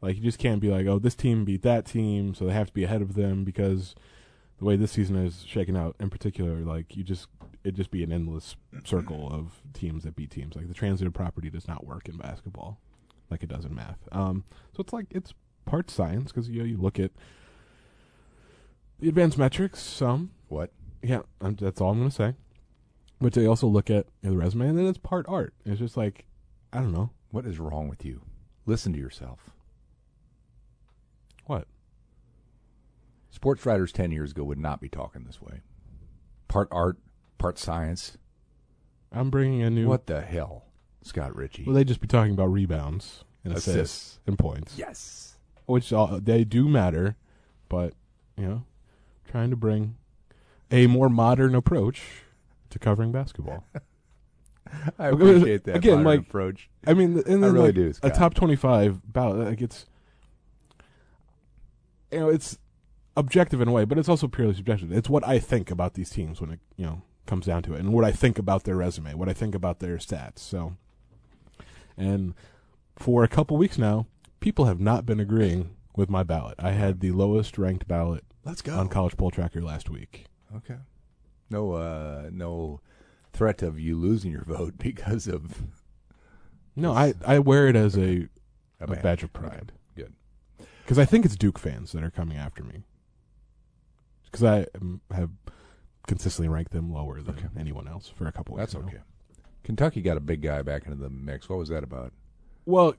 like 0.00 0.16
you 0.16 0.22
just 0.22 0.38
can't 0.38 0.60
be 0.60 0.68
like, 0.68 0.86
oh, 0.86 0.98
this 0.98 1.14
team 1.14 1.44
beat 1.44 1.62
that 1.62 1.84
team, 1.84 2.34
so 2.34 2.46
they 2.46 2.52
have 2.52 2.68
to 2.68 2.72
be 2.72 2.84
ahead 2.84 3.02
of 3.02 3.14
them 3.14 3.44
because 3.44 3.94
the 4.58 4.64
way 4.64 4.76
this 4.76 4.92
season 4.92 5.16
is 5.16 5.44
shaken 5.46 5.76
out, 5.76 5.96
in 6.00 6.10
particular, 6.10 6.60
like 6.60 6.96
you 6.96 7.02
just 7.02 7.28
it 7.64 7.74
just 7.74 7.90
be 7.90 8.02
an 8.02 8.12
endless 8.12 8.56
circle 8.84 9.28
of 9.30 9.60
teams 9.74 10.04
that 10.04 10.16
beat 10.16 10.30
teams. 10.30 10.56
Like 10.56 10.68
the 10.68 10.74
transitive 10.74 11.12
property 11.12 11.50
does 11.50 11.68
not 11.68 11.86
work 11.86 12.08
in 12.08 12.16
basketball, 12.16 12.80
like 13.30 13.42
it 13.42 13.48
does 13.48 13.64
in 13.64 13.74
math. 13.74 13.98
Um, 14.12 14.44
so 14.74 14.80
it's 14.80 14.92
like 14.92 15.06
it's 15.10 15.32
part 15.66 15.90
science 15.90 16.32
because 16.32 16.48
you 16.48 16.60
know, 16.60 16.64
you 16.66 16.76
look 16.76 16.98
at 16.98 17.10
the 18.98 19.08
advanced 19.08 19.38
metrics, 19.38 19.80
some 19.80 20.30
What? 20.48 20.72
yeah, 21.02 21.20
i 21.40 21.50
that's 21.50 21.80
all 21.80 21.90
I'm 21.92 21.98
gonna 21.98 22.10
say. 22.10 22.34
But 23.20 23.32
they 23.34 23.46
also 23.46 23.66
look 23.66 23.90
at 23.90 24.06
you 24.22 24.28
know, 24.28 24.30
the 24.30 24.36
resume, 24.38 24.68
and 24.68 24.78
then 24.78 24.86
it's 24.86 24.98
part 24.98 25.26
art. 25.28 25.54
It's 25.64 25.78
just 25.78 25.96
like 25.96 26.24
I 26.72 26.78
don't 26.80 26.92
know 26.92 27.10
What 27.30 27.46
is 27.46 27.58
wrong 27.58 27.88
with 27.88 28.04
you? 28.04 28.22
Listen 28.66 28.92
to 28.92 28.98
yourself. 28.98 29.50
what. 31.46 31.66
Sports 33.30 33.64
writers 33.64 33.92
10 33.92 34.10
years 34.12 34.32
ago 34.32 34.44
would 34.44 34.58
not 34.58 34.80
be 34.80 34.88
talking 34.88 35.24
this 35.24 35.40
way. 35.40 35.60
Part 36.48 36.68
art, 36.72 36.98
part 37.38 37.58
science. 37.58 38.18
I'm 39.12 39.30
bringing 39.30 39.62
a 39.62 39.70
new. 39.70 39.86
What 39.88 40.06
the 40.06 40.20
hell, 40.20 40.64
Scott 41.02 41.34
Richey? 41.34 41.64
Will 41.64 41.74
they 41.74 41.84
just 41.84 42.00
be 42.00 42.06
talking 42.06 42.32
about 42.32 42.46
rebounds 42.46 43.24
and 43.44 43.52
Assists. 43.54 43.68
assists, 43.68 44.18
and 44.26 44.38
points? 44.38 44.76
yes. 44.76 45.34
which 45.66 45.92
all, 45.92 46.18
they 46.20 46.44
do 46.44 46.68
matter, 46.68 47.16
but 47.68 47.94
you 48.36 48.46
know, 48.46 48.64
trying 49.30 49.50
to 49.50 49.56
bring 49.56 49.96
a 50.70 50.86
more 50.86 51.08
modern 51.08 51.54
approach 51.54 52.02
to 52.70 52.78
covering 52.78 53.12
basketball. 53.12 53.64
I 54.98 55.08
appreciate 55.08 55.64
that 55.64 55.76
Again, 55.76 56.04
like- 56.04 56.20
approach. 56.20 56.68
I 56.86 56.94
mean, 56.94 57.22
and 57.26 57.42
then 57.42 57.52
really 57.52 57.66
like, 57.68 57.74
do, 57.74 57.92
A 58.02 58.10
top 58.10 58.34
twenty-five 58.34 59.00
ballot, 59.12 59.46
like 59.48 59.60
it's, 59.60 59.86
you 62.12 62.20
know, 62.20 62.28
it's 62.28 62.58
objective 63.16 63.60
in 63.60 63.68
a 63.68 63.72
way, 63.72 63.84
but 63.84 63.98
it's 63.98 64.08
also 64.08 64.28
purely 64.28 64.54
subjective. 64.54 64.92
It's 64.92 65.08
what 65.08 65.26
I 65.26 65.38
think 65.38 65.70
about 65.70 65.94
these 65.94 66.10
teams 66.10 66.40
when 66.40 66.50
it 66.50 66.60
you 66.76 66.86
know 66.86 67.02
comes 67.26 67.46
down 67.46 67.62
to 67.64 67.74
it, 67.74 67.80
and 67.80 67.92
what 67.92 68.04
I 68.04 68.12
think 68.12 68.38
about 68.38 68.64
their 68.64 68.76
resume, 68.76 69.14
what 69.14 69.28
I 69.28 69.32
think 69.32 69.54
about 69.54 69.80
their 69.80 69.96
stats. 69.96 70.38
So, 70.38 70.76
and 72.00 72.34
for 72.96 73.22
a 73.24 73.28
couple 73.28 73.56
weeks 73.56 73.78
now, 73.78 74.06
people 74.40 74.64
have 74.66 74.80
not 74.80 75.06
been 75.06 75.20
agreeing 75.20 75.76
with 75.96 76.08
my 76.10 76.22
ballot. 76.22 76.54
I 76.58 76.70
had 76.72 77.00
the 77.00 77.12
lowest 77.12 77.58
ranked 77.58 77.86
ballot 77.88 78.24
Let's 78.44 78.62
go. 78.62 78.76
on 78.78 78.88
College 78.88 79.16
Poll 79.16 79.30
Tracker 79.30 79.60
last 79.60 79.88
week. 79.90 80.26
Okay. 80.56 80.76
No, 81.50 81.72
uh, 81.72 82.28
no 82.32 82.80
threat 83.32 83.62
of 83.62 83.78
you 83.78 83.96
losing 83.96 84.30
your 84.32 84.44
vote 84.44 84.74
because 84.78 85.26
of 85.26 85.62
No, 86.76 86.92
I, 86.92 87.14
I 87.24 87.38
wear 87.38 87.68
it 87.68 87.76
as 87.76 87.96
a, 87.96 88.28
a 88.80 88.84
a 88.84 88.86
badge. 88.86 89.22
of 89.22 89.30
Okay, 89.34 89.48
pride 89.48 89.72
Good. 89.96 90.12
because 90.82 90.98
I 90.98 91.04
think 91.04 91.24
it's 91.24 91.36
Duke 91.36 91.58
fans 91.58 91.92
that 91.92 92.02
are 92.04 92.10
coming 92.10 92.36
after 92.36 92.62
me. 92.64 92.82
Because 94.24 94.44
I 94.44 94.66
um, 94.80 95.00
have 95.12 95.30
consistently 96.06 96.48
ranked 96.48 96.72
them 96.72 96.92
lower 96.92 97.20
than 97.20 97.50
anyone 97.58 97.88
else 97.88 98.08
for 98.08 98.26
a 98.26 98.32
couple. 98.32 98.54
weeks. 98.56 98.72
That's 98.72 98.84
now. 98.84 98.92
Kentucky 99.62 100.00
got 100.02 100.16
a 100.16 100.20
big 100.20 100.42
guy 100.42 100.62
back 100.62 100.84
into 100.86 100.96
the 100.96 101.10
mix. 101.10 101.48
What 101.48 101.58
was 101.58 101.68
that 101.68 101.82
about? 101.84 102.12
Well, 102.66 102.94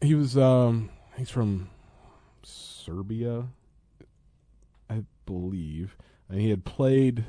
he 0.00 0.14
was 0.14 0.36
um 0.36 0.90
he's 1.16 1.30
from 1.30 1.70
Serbia, 2.42 3.46
I 4.90 5.04
believe, 5.26 5.96
and 6.28 6.40
he 6.40 6.50
had 6.50 6.64
played 6.64 7.24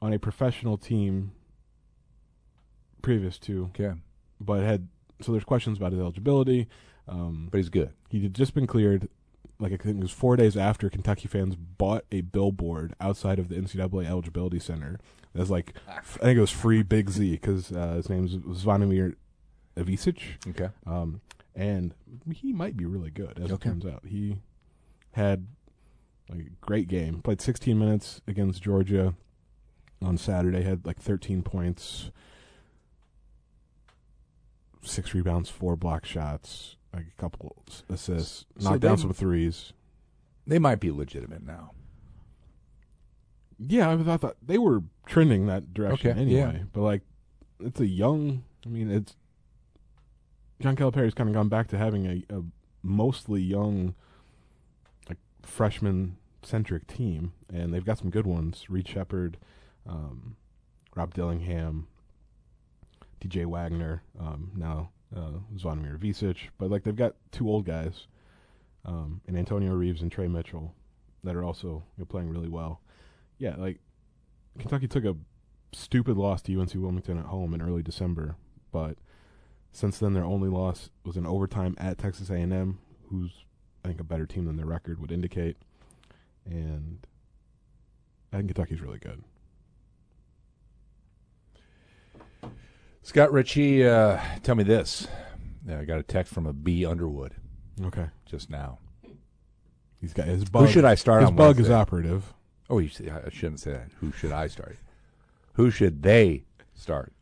on 0.00 0.12
a 0.12 0.18
professional 0.18 0.76
team 0.76 1.32
previous 3.02 3.38
to, 3.40 3.70
Okay, 3.74 3.92
but 4.40 4.62
had 4.62 4.88
so 5.20 5.32
there's 5.32 5.44
questions 5.44 5.78
about 5.78 5.92
his 5.92 6.00
eligibility. 6.00 6.68
Um, 7.08 7.48
but 7.50 7.58
he's 7.58 7.68
good. 7.68 7.90
he 8.10 8.22
had 8.22 8.34
just 8.34 8.54
been 8.54 8.66
cleared. 8.66 9.08
Like 9.58 9.72
I 9.72 9.76
think 9.76 9.98
it 9.98 10.02
was 10.02 10.10
four 10.12 10.36
days 10.36 10.56
after 10.56 10.88
Kentucky 10.88 11.28
fans 11.28 11.54
bought 11.56 12.04
a 12.10 12.20
billboard 12.20 12.94
outside 13.00 13.38
of 13.38 13.48
the 13.48 13.56
NCAA 13.56 14.06
eligibility 14.06 14.58
center. 14.58 14.98
That's 15.34 15.50
like 15.50 15.74
I 15.88 16.00
think 16.02 16.36
it 16.36 16.40
was 16.40 16.50
free 16.50 16.82
Big 16.82 17.10
Z 17.10 17.30
because 17.32 17.72
uh, 17.72 17.94
his 17.94 18.08
name 18.10 18.22
was 18.46 18.64
Zvonimir 18.64 19.14
Ivisic. 19.76 20.18
Okay, 20.50 20.68
Um, 20.86 21.20
and 21.54 21.94
he 22.30 22.52
might 22.52 22.76
be 22.76 22.84
really 22.84 23.10
good, 23.10 23.38
as 23.42 23.50
it 23.50 23.60
turns 23.60 23.86
out. 23.86 24.02
He 24.06 24.38
had 25.12 25.46
like 26.28 26.40
a 26.40 26.66
great 26.66 26.88
game. 26.88 27.20
Played 27.22 27.40
16 27.40 27.78
minutes 27.78 28.20
against 28.26 28.62
Georgia 28.62 29.14
on 30.02 30.16
Saturday. 30.18 30.62
Had 30.62 30.84
like 30.86 31.00
13 31.00 31.42
points, 31.42 32.10
six 34.82 35.14
rebounds, 35.14 35.48
four 35.48 35.76
block 35.76 36.04
shots, 36.04 36.76
like 36.94 37.06
a 37.16 37.20
couple 37.20 37.56
assists, 37.88 38.44
So 38.58 38.70
knocked 38.70 38.80
down 38.82 38.98
some 38.98 39.12
threes. 39.12 39.72
they 40.46 40.58
might 40.58 40.80
be 40.80 40.90
legitimate 40.90 41.42
now. 41.42 41.72
Yeah, 43.68 43.90
I, 43.90 44.12
I 44.14 44.16
thought 44.16 44.36
they 44.44 44.58
were 44.58 44.82
trending 45.06 45.46
that 45.46 45.72
direction 45.72 46.10
Okay, 46.10 46.20
anyway. 46.20 46.52
yeah. 46.58 46.62
But 46.72 46.82
like, 46.82 47.02
it's 47.60 47.80
a 47.80 47.86
young. 47.86 48.44
I 48.66 48.68
mean, 48.68 48.90
it's 48.90 49.16
John 50.60 50.76
Calipari's 50.76 51.14
kind 51.14 51.28
of 51.28 51.34
gone 51.34 51.48
back 51.48 51.68
to 51.68 51.78
having 51.78 52.06
a, 52.06 52.34
a 52.34 52.42
mostly 52.82 53.40
young, 53.42 53.94
like 55.08 55.18
freshman 55.42 56.16
centric 56.42 56.86
team, 56.86 57.32
and 57.52 57.72
they've 57.72 57.84
got 57.84 57.98
some 57.98 58.10
good 58.10 58.26
ones. 58.26 58.66
Reed 58.68 58.88
Sheppard, 58.88 59.38
um, 59.88 60.36
Rob 60.94 61.14
Dillingham, 61.14 61.86
DJ 63.20 63.46
Wagner, 63.46 64.02
um, 64.18 64.50
now 64.56 64.90
uh, 65.16 65.38
Zvonimir 65.56 65.98
Visic, 65.98 66.36
but 66.58 66.70
like 66.70 66.84
they've 66.84 66.96
got 66.96 67.14
two 67.30 67.48
old 67.48 67.64
guys, 67.64 68.06
um, 68.84 69.20
and 69.26 69.36
Antonio 69.36 69.72
Reeves 69.74 70.02
and 70.02 70.10
Tre 70.10 70.26
Mitchell, 70.28 70.74
that 71.24 71.36
are 71.36 71.44
also 71.44 71.84
you 71.96 72.02
know, 72.02 72.04
playing 72.04 72.28
really 72.28 72.48
well. 72.48 72.80
Yeah, 73.42 73.56
like 73.58 73.80
Kentucky 74.56 74.86
took 74.86 75.04
a 75.04 75.16
stupid 75.72 76.16
loss 76.16 76.42
to 76.42 76.60
UNC 76.60 76.74
Wilmington 76.76 77.18
at 77.18 77.24
home 77.24 77.52
in 77.54 77.60
early 77.60 77.82
December, 77.82 78.36
but 78.70 78.98
since 79.72 79.98
then 79.98 80.14
their 80.14 80.22
only 80.22 80.48
loss 80.48 80.90
was 81.04 81.16
in 81.16 81.26
overtime 81.26 81.74
at 81.76 81.98
Texas 81.98 82.30
A&M, 82.30 82.78
who's 83.10 83.44
I 83.84 83.88
think 83.88 84.00
a 84.00 84.04
better 84.04 84.26
team 84.26 84.44
than 84.44 84.58
their 84.58 84.66
record 84.66 85.00
would 85.00 85.10
indicate, 85.10 85.56
and 86.46 87.04
I 88.32 88.36
think 88.36 88.50
Kentucky's 88.50 88.80
really 88.80 89.00
good. 89.00 89.24
Scott 93.02 93.32
Richey, 93.32 93.84
uh, 93.84 94.20
tell 94.44 94.54
me 94.54 94.62
this. 94.62 95.08
Yeah, 95.66 95.80
I 95.80 95.84
got 95.84 95.98
a 95.98 96.04
text 96.04 96.32
from 96.32 96.46
a 96.46 96.52
B 96.52 96.86
Underwood 96.86 97.34
Okay, 97.82 98.06
just 98.24 98.50
now. 98.50 98.78
he's 100.00 100.12
got 100.12 100.28
his 100.28 100.44
bug. 100.44 100.66
Who 100.66 100.72
should 100.72 100.84
I 100.84 100.94
start 100.94 101.22
His 101.22 101.32
bug 101.32 101.58
is 101.58 101.70
operative. 101.70 102.32
Oh, 102.72 102.78
you 102.78 102.88
I 103.26 103.28
shouldn't 103.28 103.60
say 103.60 103.72
that. 103.72 103.90
Who 104.00 104.12
should 104.12 104.32
I 104.32 104.46
start? 104.46 104.78
Who 105.56 105.70
should 105.70 106.02
they 106.02 106.44
start? 106.72 107.12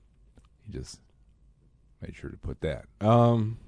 He 0.64 0.72
just 0.72 1.00
made 2.00 2.14
sure 2.14 2.30
to 2.30 2.36
put 2.36 2.60
that. 2.60 2.84
Um, 3.00 3.58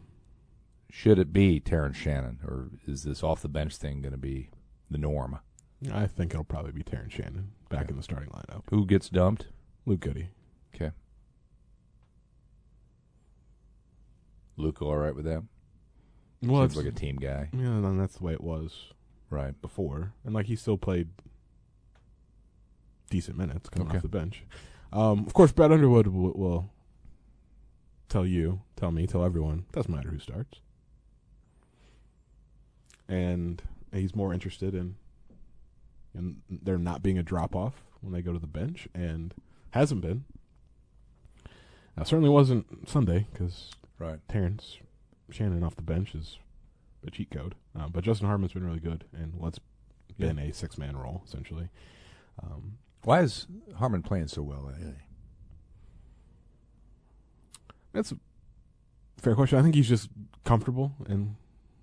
Should 0.89 1.19
it 1.19 1.33
be 1.33 1.59
Terrence 1.59 1.97
Shannon, 1.97 2.39
or 2.47 2.71
is 2.87 3.03
this 3.03 3.25
off 3.25 3.43
the 3.43 3.49
bench 3.49 3.75
thing 3.75 4.01
going 4.01 4.13
to 4.13 4.17
be 4.17 4.51
the 4.93 4.99
norm? 4.99 5.41
I 5.93 6.07
think 6.07 6.31
it'll 6.33 6.45
probably 6.45 6.71
be 6.71 6.85
Terrence 6.85 7.15
Shannon 7.15 7.51
back 7.69 7.91
in 7.91 7.97
the 7.97 8.03
starting 8.05 8.31
lineup. 8.31 8.63
Who 8.71 8.87
gets 8.87 9.09
dumped? 9.09 9.49
Luke 9.85 9.99
Goode. 9.99 10.29
Okay. 10.77 10.93
Luke, 14.57 14.81
all 14.81 14.97
right 14.97 15.17
with 15.17 15.25
that? 15.25 15.43
Well, 16.43 16.61
Seems 16.63 16.77
it's, 16.77 16.85
like 16.85 16.95
a 16.95 16.97
team 16.97 17.17
guy, 17.17 17.49
yeah, 17.53 17.67
and 17.67 18.01
that's 18.01 18.19
the 18.19 18.25
way 18.25 18.35
it 18.35 18.41
was 18.41 18.93
right? 19.31 19.61
before, 19.61 20.13
and 20.25 20.33
like 20.33 20.47
he 20.47 20.55
still 20.55 20.77
played 20.79 21.09
decent 23.13 23.37
minutes 23.39 23.69
coming 23.69 23.89
Okay. 23.89 23.99
off 23.99 24.03
the 24.03 24.09
bench. 24.09 24.43
Um, 24.93 25.21
of 25.27 25.35
course, 25.35 25.53
Brad 25.53 25.71
Underwood 25.71 26.07
will, 26.09 26.33
will 26.33 26.71
tell 28.09 28.27
you, 28.27 28.61
tell 28.77 28.91
me, 28.91 29.07
tell 29.07 29.25
everyone. 29.25 29.67
Doesn't 29.73 29.95
matter 29.95 30.09
who 30.11 30.19
starts, 30.19 30.59
and 33.09 33.63
he's 33.93 34.15
more 34.15 34.33
interested 34.33 34.75
in 34.75 34.97
in 36.15 36.43
there 36.51 36.77
not 36.79 37.03
being 37.03 37.17
a 37.19 37.23
drop 37.23 37.55
off 37.57 37.85
when 38.03 38.13
they 38.13 38.21
go 38.21 38.33
to 38.33 38.39
the 38.39 38.47
bench, 38.47 38.87
and 38.95 39.33
hasn't 39.71 40.03
been. 40.03 40.25
Now, 41.97 42.03
certainly 42.05 42.29
wasn't 42.31 42.89
Sunday 42.89 43.27
because 43.33 43.71
Right. 43.99 44.19
Terrence 44.29 44.79
Shannon 45.31 45.63
off 45.63 45.77
the 45.77 45.83
bench 45.83 46.15
is 46.15 46.39
a 47.07 47.11
cheat 47.11 47.31
code. 47.31 47.55
Um, 47.75 47.93
but 47.93 48.03
Justin 48.05 48.27
Harmon's 48.27 48.53
been 48.53 48.65
really 48.67 48.81
good, 48.81 49.05
and 49.13 49.35
what's 49.35 49.61
been 50.19 50.39
a 50.39 50.53
six 50.53 50.77
man 50.77 50.97
role 50.97 51.23
essentially. 51.27 51.69
Um, 52.43 52.79
Why 53.05 53.21
is 53.21 53.47
Harmon 53.77 54.03
playing 54.03 54.29
so 54.29 54.43
well? 54.43 54.71
eh? 54.71 54.93
that's 57.93 58.13
a 58.13 58.17
fair 59.19 59.35
question. 59.35 59.59
I 59.59 59.63
think 59.63 59.75
he's 59.75 59.89
just 59.89 60.09
comfortable 60.45 60.93
in 61.09 61.37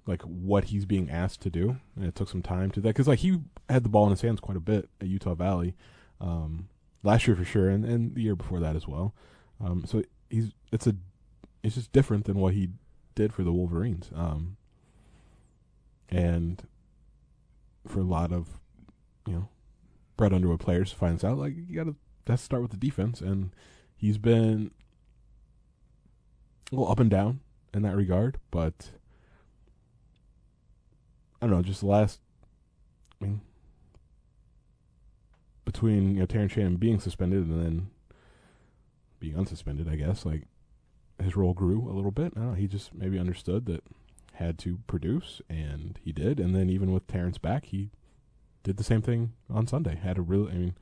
like 0.06 0.22
what 0.24 0.66
he's 0.66 0.86
being 0.86 1.10
asked 1.10 1.42
to 1.42 1.50
do, 1.50 1.78
and 1.96 2.06
it 2.06 2.16
took 2.16 2.30
some 2.30 2.42
time 2.42 2.72
to 2.72 2.82
that 2.82 2.90
because 2.90 3.08
like 3.08 3.20
he 3.20 3.40
had 3.70 3.84
the 3.84 3.90
ball 3.90 4.06
in 4.06 4.12
his 4.12 4.22
hands 4.22 4.40
quite 4.40 4.58
a 4.58 4.62
bit 4.62 4.90
at 5.00 5.08
Utah 5.08 5.36
Valley 5.36 5.76
um, 6.20 6.68
last 7.04 7.28
year 7.28 7.36
for 7.36 7.46
sure, 7.46 7.70
and, 7.70 7.86
and 7.86 8.16
the 8.16 8.22
year 8.22 8.36
before 8.36 8.60
that 8.60 8.76
as 8.76 8.88
well. 8.88 9.14
Um, 9.64 9.84
so 9.86 10.04
he's 10.30 10.52
it's 10.72 10.88
a 10.88 10.96
it's 11.64 11.76
just 11.76 11.92
different 11.92 12.26
than 12.26 12.38
what 12.38 12.54
he 12.54 12.70
did 13.14 13.34
for 13.34 13.44
the 13.44 13.52
Wolverines. 13.52 14.10
Um, 14.16 14.58
and 16.10 16.64
for 17.88 18.00
a 18.00 18.04
lot 18.04 18.32
of 18.32 18.48
you 19.28 19.34
know 19.34 19.50
Brad 20.20 20.34
Underwood 20.34 20.60
players 20.60 20.92
finds 20.92 21.24
out 21.24 21.38
like 21.38 21.54
you 21.56 21.74
got 21.74 21.86
to 21.86 21.96
that's 22.26 22.42
start 22.42 22.62
with 22.62 22.72
the 22.72 22.78
defense, 22.78 23.22
and 23.22 23.52
he's 23.96 24.18
been 24.18 24.72
a 26.70 26.76
little 26.76 26.92
up 26.92 27.00
and 27.00 27.10
down 27.10 27.40
in 27.74 27.84
that 27.84 27.96
regard, 27.96 28.38
but 28.52 28.90
I 31.42 31.48
don't 31.48 31.56
know, 31.56 31.62
just 31.62 31.80
the 31.80 31.88
last 31.88 32.20
I 33.22 33.26
mean 33.26 33.42
between 35.64 36.16
you 36.16 36.20
know 36.20 36.26
Terrence 36.26 36.52
Shannon 36.52 36.76
being 36.76 37.00
suspended 37.00 37.48
and 37.48 37.64
then 37.64 37.90
being 39.22 39.36
unsuspended, 39.36 39.90
I 39.90 39.96
guess, 39.96 40.26
like 40.26 40.48
his 41.24 41.38
role 41.38 41.54
grew 41.54 41.90
a 41.90 41.96
little 41.96 42.12
bit. 42.12 42.34
I 42.36 42.40
don't 42.40 42.50
know, 42.50 42.56
he 42.56 42.68
just 42.68 42.94
maybe 42.94 43.18
understood 43.18 43.68
that 43.68 43.86
had 44.34 44.58
to 44.60 44.80
produce 44.86 45.42
and 45.50 45.98
he 46.04 46.12
did, 46.12 46.42
and 46.42 46.54
then 46.54 46.70
even 46.70 46.92
with 46.92 47.08
Terrence 47.08 47.38
back, 47.38 47.68
he 47.68 47.92
did 48.64 48.78
the 48.78 48.84
same 48.84 49.02
thing 49.02 49.34
on 49.50 49.68
Sunday. 49.68 49.96
Had 49.96 50.18
a 50.18 50.22
really 50.22 50.52
I 50.52 50.56
mean 50.56 50.76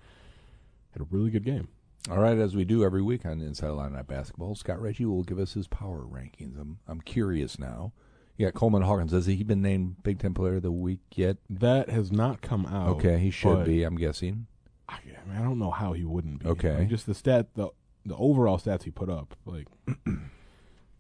had 0.92 1.02
a 1.02 1.08
really 1.10 1.30
good 1.30 1.46
game. 1.46 1.70
All 2.10 2.20
right, 2.20 2.38
as 2.38 2.56
we 2.56 2.64
do 2.64 2.86
every 2.86 3.02
week 3.02 3.26
on 3.26 3.42
Inside 3.42 3.68
Illini 3.68 4.02
Basketball, 4.04 4.56
Scott 4.56 4.82
Richey 4.82 5.04
will 5.06 5.24
give 5.24 5.40
us 5.40 5.54
his 5.54 5.68
power 5.68 6.04
rankings. 6.06 6.60
I'm 6.60 6.80
I'm 6.88 7.02
curious 7.02 7.60
now. 7.60 7.92
Yeah, 8.38 8.52
Coleman 8.52 8.84
Hawkins. 8.84 9.12
Has 9.14 9.26
he 9.26 9.44
been 9.44 9.62
named 9.64 10.04
Big 10.04 10.20
Ten 10.20 10.34
Player 10.34 10.58
of 10.58 10.62
the 10.62 10.72
Week 10.72 11.00
yet? 11.16 11.38
That 11.50 11.90
has 11.90 12.12
not 12.12 12.42
come 12.42 12.66
out. 12.68 12.90
okay, 12.90 13.18
he 13.18 13.32
should 13.32 13.66
be. 13.66 13.84
I'm 13.84 13.98
guessing. 13.98 14.46
I, 14.88 14.96
I 14.96 15.28
mean, 15.28 15.38
I 15.38 15.42
don't 15.44 15.60
know 15.60 15.72
how 15.72 15.94
he 15.94 16.06
wouldn't 16.06 16.44
be. 16.44 16.50
Okay. 16.50 16.78
Like, 16.78 16.88
just 16.88 17.08
the 17.08 17.16
stat, 17.16 17.48
the 17.56 17.70
the 18.06 18.16
overall 18.16 18.58
stats 18.58 18.84
he 18.84 18.92
put 18.92 19.10
up, 19.10 19.36
like 19.46 19.68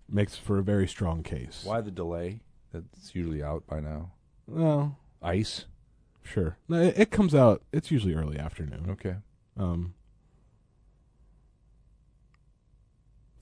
makes 0.09 0.35
for 0.35 0.57
a 0.57 0.63
very 0.63 0.87
strong 0.87 1.23
case. 1.23 1.61
Why 1.63 1.79
the 1.81 1.91
delay? 1.91 2.41
That's 2.73 3.15
usually 3.15 3.41
out 3.43 3.65
by 3.67 3.79
now. 3.79 4.11
Well, 4.47 4.97
Ice. 5.21 5.65
Sure. 6.27 6.57
No, 6.67 6.81
it, 6.81 6.93
it 6.97 7.11
comes 7.11 7.33
out. 7.33 7.61
It's 7.71 7.91
usually 7.91 8.13
early 8.13 8.37
afternoon. 8.37 8.87
Okay. 8.89 9.15
Um. 9.57 9.93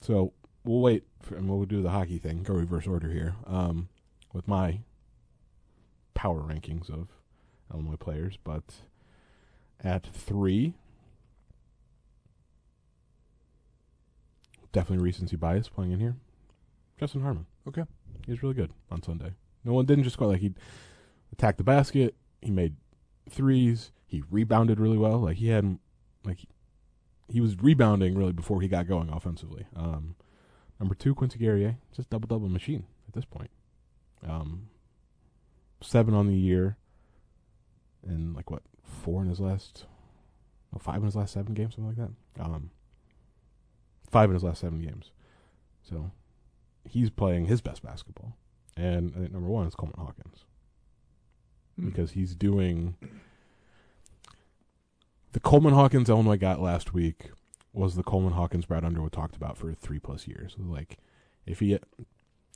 So 0.00 0.32
we'll 0.64 0.80
wait, 0.80 1.04
for, 1.20 1.34
and 1.36 1.48
we'll 1.48 1.64
do 1.64 1.82
the 1.82 1.90
hockey 1.90 2.18
thing. 2.18 2.42
Go 2.42 2.54
reverse 2.54 2.86
order 2.86 3.10
here. 3.10 3.34
Um, 3.46 3.88
with 4.32 4.46
my 4.46 4.80
power 6.14 6.40
rankings 6.40 6.88
of 6.88 7.08
Illinois 7.72 7.96
players, 7.96 8.38
but 8.44 8.62
at 9.82 10.06
three, 10.06 10.74
definitely 14.72 15.04
recency 15.04 15.36
bias 15.36 15.68
playing 15.68 15.92
in 15.92 16.00
here. 16.00 16.16
Justin 16.98 17.22
Harmon. 17.22 17.46
Okay. 17.66 17.84
He 18.24 18.32
was 18.32 18.42
really 18.42 18.54
good 18.54 18.72
on 18.90 19.02
Sunday. 19.02 19.32
No 19.64 19.72
one 19.72 19.86
didn't 19.86 20.04
just 20.04 20.14
score 20.14 20.28
like 20.28 20.40
he 20.40 20.54
attacked 21.32 21.58
the 21.58 21.64
basket. 21.64 22.14
He 22.40 22.50
made 22.50 22.76
threes. 23.28 23.92
He 24.06 24.22
rebounded 24.30 24.78
really 24.78 24.98
well. 24.98 25.18
Like 25.18 25.36
he 25.36 25.48
had 25.48 25.78
like 26.24 26.40
he 27.28 27.40
was 27.40 27.56
rebounding 27.60 28.16
really 28.16 28.32
before 28.32 28.60
he 28.60 28.68
got 28.68 28.86
going 28.86 29.10
offensively. 29.10 29.66
Um, 29.74 30.14
number 30.78 30.94
two, 30.94 31.14
Quincy 31.14 31.38
Guerrier, 31.38 31.78
just 31.94 32.10
double 32.10 32.28
double 32.28 32.48
machine 32.48 32.84
at 33.08 33.14
this 33.14 33.24
point. 33.24 33.50
Um, 34.26 34.68
seven 35.82 36.14
on 36.14 36.28
the 36.28 36.36
year, 36.36 36.76
and 38.06 38.34
like 38.34 38.50
what 38.50 38.62
four 38.82 39.22
in 39.22 39.28
his 39.28 39.40
last, 39.40 39.86
five 40.78 40.96
in 40.96 41.04
his 41.04 41.16
last 41.16 41.32
seven 41.32 41.54
games, 41.54 41.74
something 41.74 41.96
like 41.96 42.10
that. 42.36 42.44
Um, 42.44 42.70
five 44.10 44.30
in 44.30 44.34
his 44.34 44.44
last 44.44 44.60
seven 44.60 44.80
games. 44.80 45.10
So 45.82 46.10
he's 46.88 47.10
playing 47.10 47.46
his 47.46 47.60
best 47.60 47.82
basketball. 47.82 48.36
And 48.76 49.12
I 49.16 49.20
think 49.20 49.32
number 49.32 49.48
one 49.48 49.66
is 49.66 49.74
Coleman 49.74 49.98
Hawkins 49.98 50.44
Hmm. 51.78 51.88
because 51.88 52.12
he's 52.12 52.34
doing 52.34 52.96
the 55.32 55.40
Coleman 55.40 55.74
Hawkins 55.74 56.08
Illinois 56.08 56.38
got 56.38 56.60
last 56.60 56.94
week 56.94 57.30
was 57.72 57.94
the 57.94 58.02
Coleman 58.02 58.32
Hawkins 58.32 58.64
Brad 58.64 58.84
Underwood 58.84 59.12
talked 59.12 59.36
about 59.36 59.58
for 59.58 59.72
three 59.74 59.98
plus 59.98 60.26
years. 60.26 60.56
Like 60.58 60.98
if 61.44 61.60
he 61.60 61.78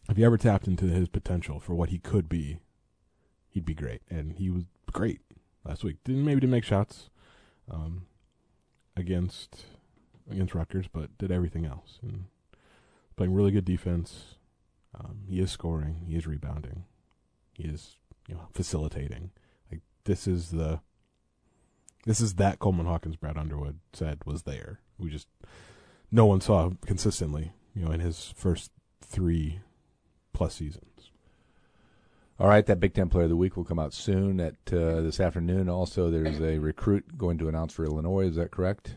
if 0.08 0.16
he 0.16 0.24
ever 0.24 0.38
tapped 0.38 0.66
into 0.66 0.86
his 0.86 1.08
potential 1.08 1.60
for 1.60 1.74
what 1.74 1.90
he 1.90 1.98
could 1.98 2.28
be, 2.28 2.60
he'd 3.50 3.66
be 3.66 3.74
great. 3.74 4.00
And 4.08 4.32
he 4.32 4.50
was 4.50 4.64
great 4.90 5.20
last 5.64 5.84
week. 5.84 5.96
Didn't 6.04 6.24
maybe 6.24 6.40
didn't 6.40 6.52
make 6.52 6.64
shots 6.64 7.10
um, 7.70 8.06
against 8.96 9.66
against 10.30 10.54
Rutgers, 10.54 10.86
but 10.90 11.16
did 11.18 11.30
everything 11.30 11.66
else 11.66 11.98
and 12.02 12.24
playing 13.16 13.34
really 13.34 13.50
good 13.50 13.66
defense. 13.66 14.36
Um, 14.98 15.24
he 15.28 15.38
is 15.38 15.50
scoring. 15.50 16.04
He 16.06 16.16
is 16.16 16.26
rebounding. 16.26 16.84
He 17.52 17.64
is 17.64 17.96
you 18.30 18.36
know 18.36 18.48
facilitating. 18.54 19.30
Like 19.70 19.80
this 20.04 20.26
is 20.26 20.50
the 20.50 20.80
this 22.06 22.20
is 22.20 22.34
that 22.36 22.58
Coleman 22.60 22.86
Hawkins 22.86 23.16
Brad 23.16 23.36
Underwood 23.36 23.80
said 23.92 24.20
was 24.24 24.44
there. 24.44 24.80
We 24.98 25.10
just 25.10 25.28
no 26.10 26.24
one 26.26 26.40
saw 26.40 26.70
consistently. 26.86 27.52
You 27.74 27.84
know, 27.84 27.92
in 27.92 28.00
his 28.00 28.32
first 28.36 28.70
three 29.00 29.60
plus 30.32 30.54
seasons. 30.54 31.10
All 32.38 32.48
right, 32.48 32.64
that 32.66 32.80
Big 32.80 32.94
Ten 32.94 33.08
Player 33.10 33.24
of 33.24 33.30
the 33.30 33.36
Week 33.36 33.56
will 33.56 33.64
come 33.64 33.78
out 33.78 33.92
soon 33.92 34.40
at 34.40 34.54
uh, 34.72 35.02
this 35.02 35.20
afternoon. 35.20 35.68
Also, 35.68 36.10
there's 36.10 36.40
a 36.40 36.58
recruit 36.58 37.18
going 37.18 37.36
to 37.38 37.48
announce 37.48 37.74
for 37.74 37.84
Illinois. 37.84 38.26
Is 38.28 38.36
that 38.36 38.50
correct? 38.50 38.96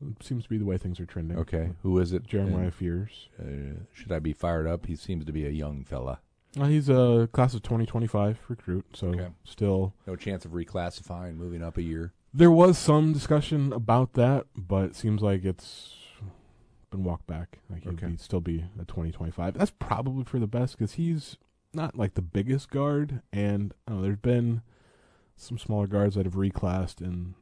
It 0.00 0.24
seems 0.24 0.44
to 0.44 0.48
be 0.50 0.56
the 0.58 0.64
way 0.64 0.78
things 0.78 0.98
are 0.98 1.06
trending. 1.06 1.38
Okay, 1.38 1.70
who 1.82 1.98
is 1.98 2.12
it? 2.12 2.26
Jeremiah 2.26 2.64
And, 2.64 2.74
Fears. 2.74 3.28
uh, 3.38 3.84
should 3.92 4.10
I 4.10 4.18
be 4.20 4.32
fired 4.32 4.66
up? 4.66 4.86
He 4.86 4.96
seems 4.96 5.24
to 5.26 5.32
be 5.32 5.46
a 5.46 5.50
young 5.50 5.84
fella. 5.84 6.20
Well, 6.56 6.68
he's 6.68 6.88
a 6.88 7.28
class 7.32 7.54
of 7.54 7.62
2025 7.62 8.38
recruit, 8.48 8.84
so 8.94 9.08
Okay. 9.08 9.28
still 9.44 9.94
No 10.06 10.16
chance 10.16 10.44
of 10.44 10.52
reclassifying, 10.52 11.36
moving 11.36 11.62
up 11.62 11.78
a 11.78 11.82
year. 11.82 12.12
There 12.34 12.50
was 12.50 12.78
some 12.78 13.12
discussion 13.12 13.72
about 13.72 14.14
that, 14.14 14.46
but 14.56 14.84
it 14.86 14.96
seems 14.96 15.22
like 15.22 15.44
it's 15.44 15.94
been 16.90 17.04
walked 17.04 17.26
back. 17.26 17.60
Like 17.70 17.84
he'd 17.84 17.94
Okay. 17.94 18.08
be, 18.08 18.16
still 18.16 18.40
be 18.40 18.64
a 18.78 18.84
2025. 18.84 19.54
That's 19.54 19.72
probably 19.78 20.24
for 20.24 20.38
the 20.38 20.46
best 20.46 20.76
because 20.76 20.92
he's 20.94 21.36
not 21.72 21.96
like 21.96 22.14
the 22.14 22.22
biggest 22.22 22.70
guard, 22.70 23.22
and 23.32 23.72
know, 23.88 24.02
there's 24.02 24.18
been 24.18 24.60
some 25.36 25.56
smaller 25.56 25.86
guards 25.86 26.14
that 26.16 26.26
have 26.26 26.34
reclassed 26.34 27.00
and 27.00 27.34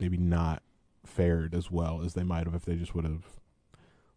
maybe 0.00 0.16
not 0.16 0.62
fared 1.04 1.54
as 1.54 1.70
well 1.70 2.00
as 2.02 2.14
they 2.14 2.22
might 2.24 2.46
have 2.46 2.54
if 2.54 2.64
they 2.64 2.76
just 2.76 2.94
would 2.94 3.04
have 3.04 3.24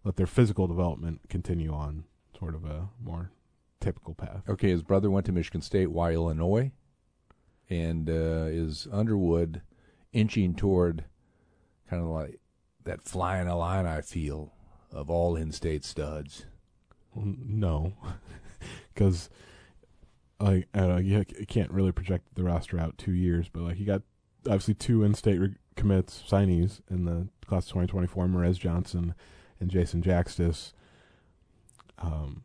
let 0.05 0.15
their 0.15 0.25
physical 0.27 0.67
development 0.67 1.21
continue 1.29 1.73
on 1.73 2.05
sort 2.37 2.55
of 2.55 2.63
a 2.63 2.89
more 3.03 3.31
typical 3.79 4.13
path. 4.13 4.43
Okay, 4.49 4.69
his 4.69 4.83
brother 4.83 5.09
went 5.09 5.25
to 5.27 5.31
Michigan 5.31 5.61
State. 5.61 5.91
Why 5.91 6.13
Illinois? 6.13 6.71
And 7.69 8.09
uh, 8.09 8.47
is 8.47 8.87
Underwood 8.91 9.61
inching 10.13 10.55
toward 10.55 11.05
kind 11.89 12.01
of 12.01 12.09
like 12.09 12.39
that 12.83 13.03
flying 13.03 13.47
Illini 13.47 14.01
feel 14.01 14.53
of 14.91 15.09
all 15.09 15.35
in-state 15.35 15.83
studs? 15.83 16.45
No, 17.15 17.93
because 18.93 19.29
like 20.39 20.67
I 20.73 20.79
don't 20.79 20.89
know, 20.89 20.97
you 20.97 21.25
can't 21.47 21.71
really 21.71 21.91
project 21.91 22.35
the 22.35 22.43
roster 22.43 22.79
out 22.79 22.97
two 22.97 23.13
years, 23.13 23.49
but 23.51 23.63
like 23.63 23.79
you 23.79 23.85
got 23.85 24.01
obviously 24.45 24.73
two 24.73 25.03
in-state 25.03 25.39
re- 25.39 25.55
commits 25.75 26.23
signees 26.29 26.81
in 26.89 27.05
the 27.05 27.27
class 27.45 27.65
of 27.65 27.69
2024, 27.69 28.27
Morez 28.27 28.59
Johnson 28.59 29.15
and 29.59 29.69
Jason 29.69 30.01
Jakstys. 30.01 30.73
Um, 31.99 32.43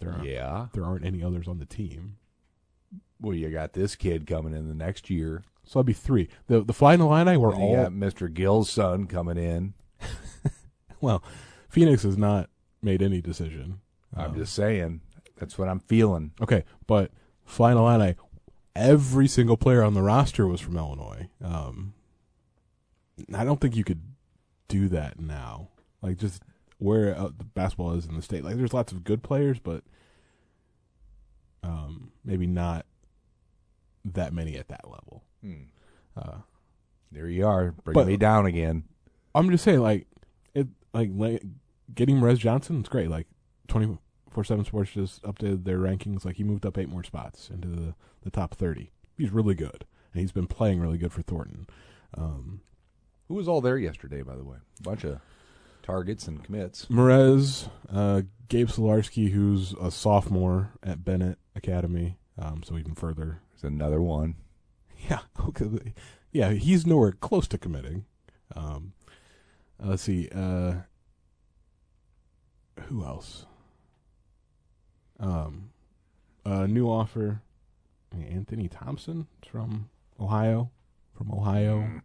there 0.00 0.12
aren't 0.12 0.24
Yeah. 0.24 0.66
there 0.72 0.84
aren't 0.84 1.04
any 1.04 1.22
others 1.22 1.46
on 1.48 1.58
the 1.58 1.66
team, 1.66 2.16
Well, 3.20 3.34
you 3.34 3.50
got 3.50 3.72
this 3.74 3.94
kid 3.96 4.26
coming 4.26 4.54
in 4.54 4.66
the 4.68 4.74
next 4.74 5.10
year. 5.10 5.44
so 5.64 5.78
that'd 5.78 5.86
be 5.86 5.92
three. 5.92 6.28
the 6.46 6.62
The 6.64 6.72
Flying 6.72 7.00
Illini 7.00 7.36
were 7.36 7.52
And 7.52 7.60
you 7.60 7.66
all 7.68 7.76
got 7.84 7.92
Mr. 7.92 8.32
Gill's 8.32 8.70
son 8.70 9.06
coming 9.06 9.36
in. 9.38 9.74
well. 11.00 11.22
Phoenix 11.68 12.02
has 12.02 12.18
not 12.18 12.50
made 12.82 13.00
any 13.02 13.20
decision. 13.20 13.80
I'm 14.16 14.30
Um, 14.32 14.36
just 14.36 14.52
saying. 14.54 15.02
That's 15.36 15.56
what 15.56 15.68
I'm 15.68 15.78
feeling. 15.80 16.32
Okay, 16.42 16.64
but 16.88 17.12
Flying 17.44 17.78
Illini, 17.78 18.16
every 18.74 19.28
single 19.28 19.56
player 19.56 19.82
on 19.82 19.94
the 19.94 20.02
roster 20.02 20.46
was 20.46 20.60
from 20.60 20.76
Illinois. 20.76 21.28
Um, 21.42 21.94
I 23.34 23.44
don't 23.44 23.60
think 23.60 23.76
you 23.76 23.84
could 23.84 24.02
do 24.68 24.88
that 24.88 25.18
now. 25.20 25.68
Like 26.02 26.16
just 26.18 26.42
where 26.80 27.16
uh, 27.16 27.28
the 27.36 27.44
basketball 27.44 27.92
is 27.92 28.06
in 28.06 28.16
the 28.16 28.22
state. 28.22 28.42
Like 28.44 28.56
there's 28.56 28.74
lots 28.74 28.90
of 28.92 29.04
good 29.04 29.22
players, 29.22 29.58
but 29.60 29.84
um, 31.62 32.12
maybe 32.24 32.46
not 32.46 32.86
that 34.04 34.32
many 34.32 34.56
at 34.56 34.68
that 34.68 34.88
level. 34.88 35.24
Uh, 36.16 36.38
There 37.12 37.28
you 37.28 37.46
are, 37.46 37.72
bringing 37.72 38.00
But- 38.02 38.06
me 38.08 38.16
down 38.16 38.46
again. 38.46 38.84
I'm 39.34 39.50
just 39.50 39.62
saying, 39.62 39.80
like 39.80 40.06
it, 40.54 40.66
like, 40.92 41.10
like 41.14 41.42
getting 41.94 42.16
Morez 42.16 42.38
Johnson 42.38 42.80
is 42.80 42.88
great. 42.88 43.08
Like 43.08 43.28
twenty 43.68 43.96
four 44.30 44.42
seven 44.42 44.64
Sports 44.64 44.90
just 44.92 45.22
updated 45.22 45.62
their 45.64 45.78
rankings. 45.78 46.24
Like 46.24 46.36
he 46.36 46.42
moved 46.44 46.66
up 46.66 46.76
eight 46.76 46.88
more 46.88 47.04
spots 47.04 47.48
into 47.48 47.68
the 47.68 47.94
the 48.22 48.30
top 48.30 48.54
thirty. 48.56 48.90
He's 49.16 49.30
really 49.30 49.54
good, 49.54 49.84
and 50.12 50.20
he's 50.20 50.32
been 50.32 50.48
playing 50.48 50.80
really 50.80 50.98
good 50.98 51.12
for 51.12 51.22
Thornton. 51.22 51.68
Um, 52.14 52.62
Who 53.28 53.34
was 53.34 53.46
all 53.46 53.60
there 53.60 53.78
yesterday, 53.78 54.22
by 54.22 54.34
the 54.34 54.42
way? 54.44 54.56
A 54.80 54.82
bunch 54.82 55.04
of 55.04 55.20
targets 55.82 56.26
and 56.28 56.42
commits. 56.42 56.86
Morez, 56.86 57.68
uh, 57.92 58.22
Gabe 58.48 58.68
Solarski, 58.68 59.30
who's 59.30 59.74
a 59.80 59.90
sophomore 59.90 60.72
at 60.82 61.04
Benet 61.04 61.36
Academy, 61.54 62.18
um, 62.38 62.62
so 62.64 62.76
even 62.78 62.94
further. 62.94 63.40
There's 63.52 63.72
another 63.72 64.00
one. 64.00 64.36
Yeah, 65.08 65.20
okay. 65.48 65.94
yeah, 66.32 66.50
he's 66.52 66.86
nowhere 66.86 67.12
close 67.12 67.46
to 67.48 67.58
committing. 67.58 68.04
Um, 68.54 68.92
uh, 69.82 69.88
let's 69.88 70.02
see, 70.02 70.28
uh, 70.34 70.74
who 72.86 73.04
else? 73.04 73.46
Um, 75.18 75.70
a 76.44 76.66
new 76.66 76.86
offer, 76.88 77.42
Anthony 78.12 78.68
Thompson 78.68 79.26
from 79.48 79.90
Ohio, 80.18 80.70
from 81.16 81.30
Ohio. 81.30 82.02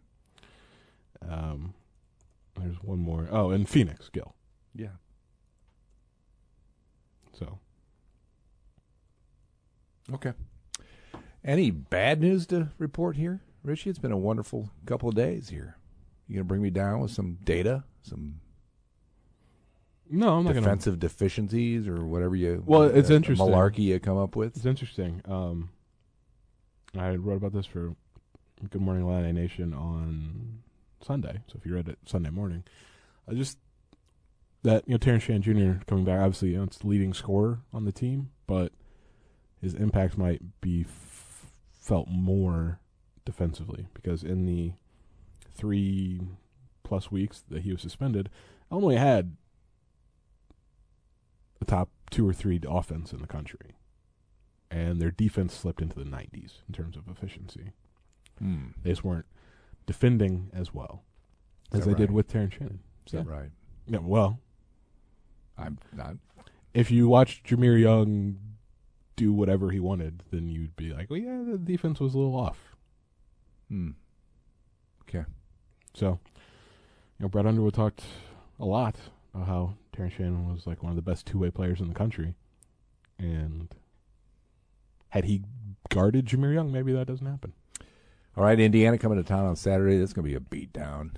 Um, 1.26 1.74
there's 2.58 2.82
one 2.82 2.98
more. 2.98 3.28
Oh, 3.30 3.50
and 3.50 3.68
Phoenix 3.68 4.08
Gill. 4.08 4.34
Yeah. 4.74 4.96
So 7.38 7.58
Okay. 10.12 10.32
Any 11.44 11.70
bad 11.70 12.20
news 12.20 12.46
to 12.48 12.68
report 12.78 13.16
here, 13.16 13.40
Richey? 13.62 13.90
It's 13.90 13.98
been 13.98 14.12
a 14.12 14.18
wonderful 14.18 14.70
couple 14.84 15.08
of 15.08 15.14
days 15.14 15.48
here. 15.48 15.76
You 16.26 16.34
gonna 16.34 16.44
bring 16.44 16.62
me 16.62 16.70
down 16.70 17.00
with 17.00 17.10
some 17.12 17.38
data, 17.44 17.84
some 18.02 18.40
no, 20.08 20.36
I'm 20.36 20.44
not 20.44 20.50
gonna. 20.54 20.60
defensive 20.60 20.98
deficiencies, 20.98 21.86
or 21.88 22.04
whatever 22.04 22.36
you? 22.36 22.62
Well, 22.66 22.82
it's 22.82 23.10
uh, 23.10 23.14
interesting. 23.14 23.46
Malarkey 23.46 23.78
you 23.78 24.00
come 24.00 24.16
up 24.16 24.36
with. 24.36 24.56
It's 24.56 24.66
interesting. 24.66 25.22
Um, 25.24 25.70
I 26.96 27.14
wrote 27.16 27.36
about 27.36 27.52
this 27.52 27.66
for 27.66 27.94
Good 28.70 28.80
Morning 28.80 29.06
Illini 29.06 29.32
Nation 29.32 29.72
on 29.74 30.60
Sunday. 31.06 31.42
So 31.46 31.56
if 31.58 31.66
you 31.66 31.74
read 31.74 31.88
it 31.88 31.98
Sunday 32.04 32.30
morning, 32.30 32.64
I 33.28 33.34
just 33.34 33.58
that 34.62 34.84
you 34.86 34.94
know 34.94 34.98
Terrence 34.98 35.24
Shan 35.24 35.42
Jr. 35.42 35.84
coming 35.86 36.04
back. 36.04 36.20
Obviously, 36.20 36.50
you 36.50 36.58
know, 36.58 36.64
it's 36.64 36.78
the 36.78 36.86
leading 36.86 37.14
scorer 37.14 37.60
on 37.72 37.84
the 37.84 37.92
team, 37.92 38.30
but 38.46 38.72
his 39.60 39.74
impact 39.74 40.18
might 40.18 40.42
be 40.60 40.82
f- 40.82 41.50
felt 41.80 42.08
more 42.08 42.80
defensively 43.24 43.86
because 43.94 44.22
in 44.22 44.46
the 44.46 44.72
three 45.54 46.20
plus 46.82 47.10
weeks 47.10 47.42
that 47.48 47.62
he 47.62 47.72
was 47.72 47.80
suspended, 47.80 48.28
Illinois 48.70 48.96
had 48.96 49.36
a 51.60 51.64
top 51.64 51.88
two 52.10 52.28
or 52.28 52.32
three 52.32 52.60
offense 52.68 53.12
in 53.12 53.20
the 53.20 53.26
country 53.26 53.76
and 54.70 55.00
their 55.00 55.10
defense 55.10 55.54
slipped 55.54 55.80
into 55.80 55.98
the 55.98 56.04
90s 56.04 56.58
in 56.68 56.74
terms 56.74 56.96
of 56.96 57.08
efficiency. 57.08 57.72
Hmm. 58.38 58.68
They 58.82 58.90
just 58.90 59.04
weren't 59.04 59.26
defending 59.86 60.50
as 60.52 60.74
well 60.74 61.04
as 61.72 61.84
they 61.84 61.94
did 61.94 62.10
with 62.10 62.28
Terrence 62.28 62.54
Shannon. 62.54 62.80
That 63.12 63.26
right? 63.26 63.50
Yeah, 63.86 64.00
well, 64.02 64.40
I'm 65.56 65.78
not. 65.92 66.16
if 66.74 66.90
you 66.90 67.08
watched 67.08 67.46
Jahmir 67.46 67.80
Young 67.80 68.38
do 69.14 69.32
whatever 69.32 69.70
he 69.70 69.80
wanted, 69.80 70.22
then 70.30 70.48
you'd 70.48 70.76
be 70.76 70.92
like, 70.92 71.08
well, 71.08 71.18
yeah, 71.20 71.42
the 71.48 71.56
defense 71.56 72.00
was 72.00 72.14
a 72.14 72.18
little 72.18 72.36
off. 72.36 72.58
Hmm. 73.68 73.90
Okay. 75.02 75.24
So, 75.94 76.18
you 77.18 77.22
know, 77.22 77.28
Brad 77.28 77.46
Underwood 77.46 77.74
talked 77.74 78.02
a 78.60 78.64
lot 78.64 78.96
about 79.34 79.46
how 79.46 79.74
Terrence 79.92 80.14
Shannon 80.14 80.52
was 80.52 80.66
like 80.66 80.82
one 80.82 80.90
of 80.90 80.96
the 80.96 81.02
best 81.02 81.26
two 81.26 81.38
way 81.38 81.50
players 81.50 81.80
in 81.80 81.88
the 81.88 81.94
country, 81.94 82.34
and 83.18 83.74
had 85.10 85.24
he 85.24 85.42
guarded 85.88 86.26
Jahmir 86.26 86.52
Young, 86.52 86.70
maybe 86.72 86.92
that 86.92 87.06
doesn't 87.06 87.26
happen. 87.26 87.54
All 88.36 88.44
right, 88.44 88.58
Indiana 88.58 88.98
coming 88.98 89.18
to 89.18 89.24
town 89.24 89.46
on 89.46 89.56
Saturday. 89.56 89.98
That's 89.98 90.12
going 90.12 90.30
to 90.30 90.40
be 90.40 90.60
a 90.60 90.66
beatdown. 90.66 91.12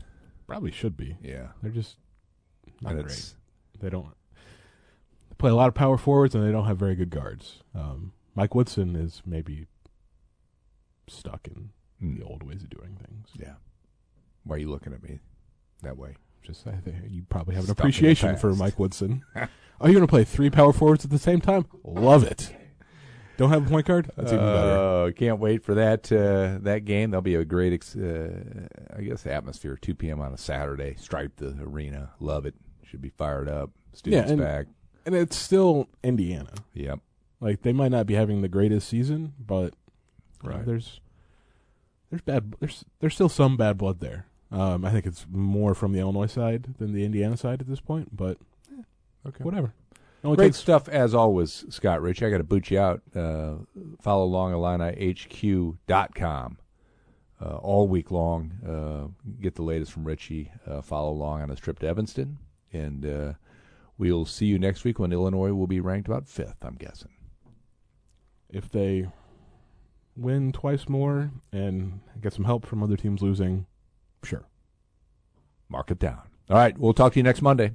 Probably 0.46 0.70
should 0.70 0.96
be. 0.96 1.16
Yeah. 1.22 1.48
They're 1.62 1.72
just 1.72 1.96
not 2.80 2.92
And 2.94 3.04
great. 3.04 3.34
They 3.80 3.90
don't 3.90 4.06
they 5.28 5.34
play 5.36 5.50
a 5.50 5.54
lot 5.54 5.68
of 5.68 5.74
power 5.74 5.96
forwards, 5.98 6.34
and 6.34 6.46
they 6.46 6.52
don't 6.52 6.66
have 6.66 6.78
very 6.78 6.94
good 6.94 7.10
guards. 7.10 7.62
Um, 7.74 8.12
Mike 8.34 8.54
Woodson 8.54 8.94
is 8.96 9.22
maybe 9.26 9.66
stuck 11.08 11.46
in 11.48 11.70
Hmm. 12.00 12.16
the 12.18 12.24
old 12.24 12.44
ways 12.44 12.62
of 12.62 12.70
doing 12.70 12.96
things. 12.96 13.28
Yeah. 13.34 13.54
Why 14.44 14.56
are 14.56 14.58
you 14.60 14.70
looking 14.70 14.92
at 14.92 15.02
me 15.02 15.18
that 15.82 15.98
way? 15.98 16.14
Just 16.42 16.66
I 16.66 16.72
think 16.76 16.96
you 17.08 17.24
probably 17.28 17.54
have 17.56 17.64
an 17.64 17.68
Stuck 17.70 17.78
appreciation 17.80 18.36
for. 18.36 18.54
Mike 18.54 18.78
Woodson. 18.78 19.24
Are 19.34 19.88
you 19.88 19.94
going 19.94 20.06
to 20.06 20.06
play 20.06 20.24
three 20.24 20.50
power 20.50 20.72
forwards 20.72 21.04
at 21.04 21.10
the 21.10 21.18
same 21.18 21.40
time? 21.40 21.66
Love 21.84 22.22
it. 22.24 22.54
Don't 23.38 23.48
have 23.50 23.66
a 23.66 23.70
point 23.70 23.86
guard? 23.86 24.10
That's 24.16 24.32
even 24.32 24.44
better. 24.44 24.78
Uh, 25.06 25.10
can't 25.12 25.38
wait 25.38 25.64
for 25.64 25.74
that 25.76 26.12
uh, 26.12 26.58
that 26.64 26.84
game. 26.84 27.10
There'll 27.10 27.22
be 27.22 27.36
a 27.36 27.44
great, 27.44 27.72
ex- 27.72 27.96
uh, 27.96 28.66
I 28.94 29.00
guess, 29.00 29.24
atmosphere. 29.26 29.78
2 29.80 29.94
p.m. 29.94 30.20
on 30.20 30.34
a 30.34 30.36
Saturday. 30.36 30.96
Stripe 30.98 31.36
the 31.36 31.56
arena. 31.62 32.10
Love 32.20 32.44
it. 32.44 32.54
Should 32.84 33.00
be 33.00 33.08
fired 33.10 33.48
up. 33.48 33.70
Students 33.94 34.30
and- 34.30 34.40
back. 34.40 34.66
And 35.06 35.14
it's 35.14 35.36
still 35.36 35.88
Indiana. 36.04 36.50
Yep. 36.74 36.98
Like 37.40 37.62
they 37.62 37.72
might 37.72 37.90
not 37.92 38.06
be 38.06 38.12
having 38.14 38.42
the 38.42 38.48
greatest 38.48 38.88
season, 38.88 39.32
but 39.38 39.72
you 40.44 40.50
know, 40.50 40.62
there's 40.66 41.00
there's 42.10 42.20
bad 42.22 42.54
there's 42.60 42.84
there's 43.00 43.14
still 43.14 43.28
some 43.30 43.56
bad 43.56 43.78
blood 43.78 44.00
there. 44.00 44.26
Um, 44.50 44.84
I 44.84 44.90
think 44.90 45.06
it's 45.06 45.24
more 45.30 45.74
from 45.74 45.92
the 45.92 46.00
Illinois 46.00 46.26
side 46.26 46.74
than 46.78 46.92
the 46.92 47.04
Indiana 47.04 47.36
side 47.36 47.60
at 47.60 47.68
this 47.68 47.80
point, 47.80 48.14
but 48.16 48.38
Okay. 49.26 49.44
whatever. 49.44 49.72
Great 50.22 50.38
takes 50.38 50.56
stuff 50.58 50.88
as 50.88 51.14
always, 51.14 51.64
Scott 51.70 52.02
Rich. 52.02 52.22
I 52.22 52.30
got 52.30 52.38
to 52.38 52.44
boot 52.44 52.70
you 52.70 52.78
out. 52.78 53.02
Uh, 53.14 53.54
follow 54.00 54.24
along 54.24 54.52
IlliniHQ.com 54.52 56.58
uh, 57.40 57.56
all 57.56 57.88
week 57.88 58.10
long. 58.10 58.52
Uh, 58.66 59.08
get 59.40 59.54
the 59.54 59.62
latest 59.62 59.92
from 59.92 60.04
Richey. 60.04 60.50
Uh, 60.66 60.82
follow 60.82 61.10
along 61.10 61.42
on 61.42 61.48
his 61.50 61.60
trip 61.60 61.78
to 61.80 61.86
Evanston. 61.86 62.38
And 62.72 63.06
uh, 63.06 63.32
we'll 63.96 64.24
see 64.26 64.46
you 64.46 64.58
next 64.58 64.84
week 64.84 64.98
when 64.98 65.12
Illinois 65.12 65.52
will 65.52 65.66
be 65.68 65.80
ranked 65.80 66.08
about 66.08 66.26
fifth, 66.28 66.56
I'm 66.62 66.74
guessing. 66.74 67.10
if 68.50 68.70
they 68.70 69.06
win 70.16 70.50
twice 70.52 70.88
more 70.88 71.30
and 71.52 72.00
get 72.20 72.32
some 72.32 72.44
help 72.44 72.66
from 72.66 72.82
other 72.82 72.96
teams 72.96 73.22
losing, 73.22 73.66
sure. 74.24 74.48
Mark 75.68 75.90
it 75.92 75.98
down. 76.00 76.22
All 76.50 76.56
right. 76.56 76.76
We'll 76.76 76.94
talk 76.94 77.12
to 77.12 77.18
you 77.18 77.22
next 77.22 77.40
Monday. 77.42 77.72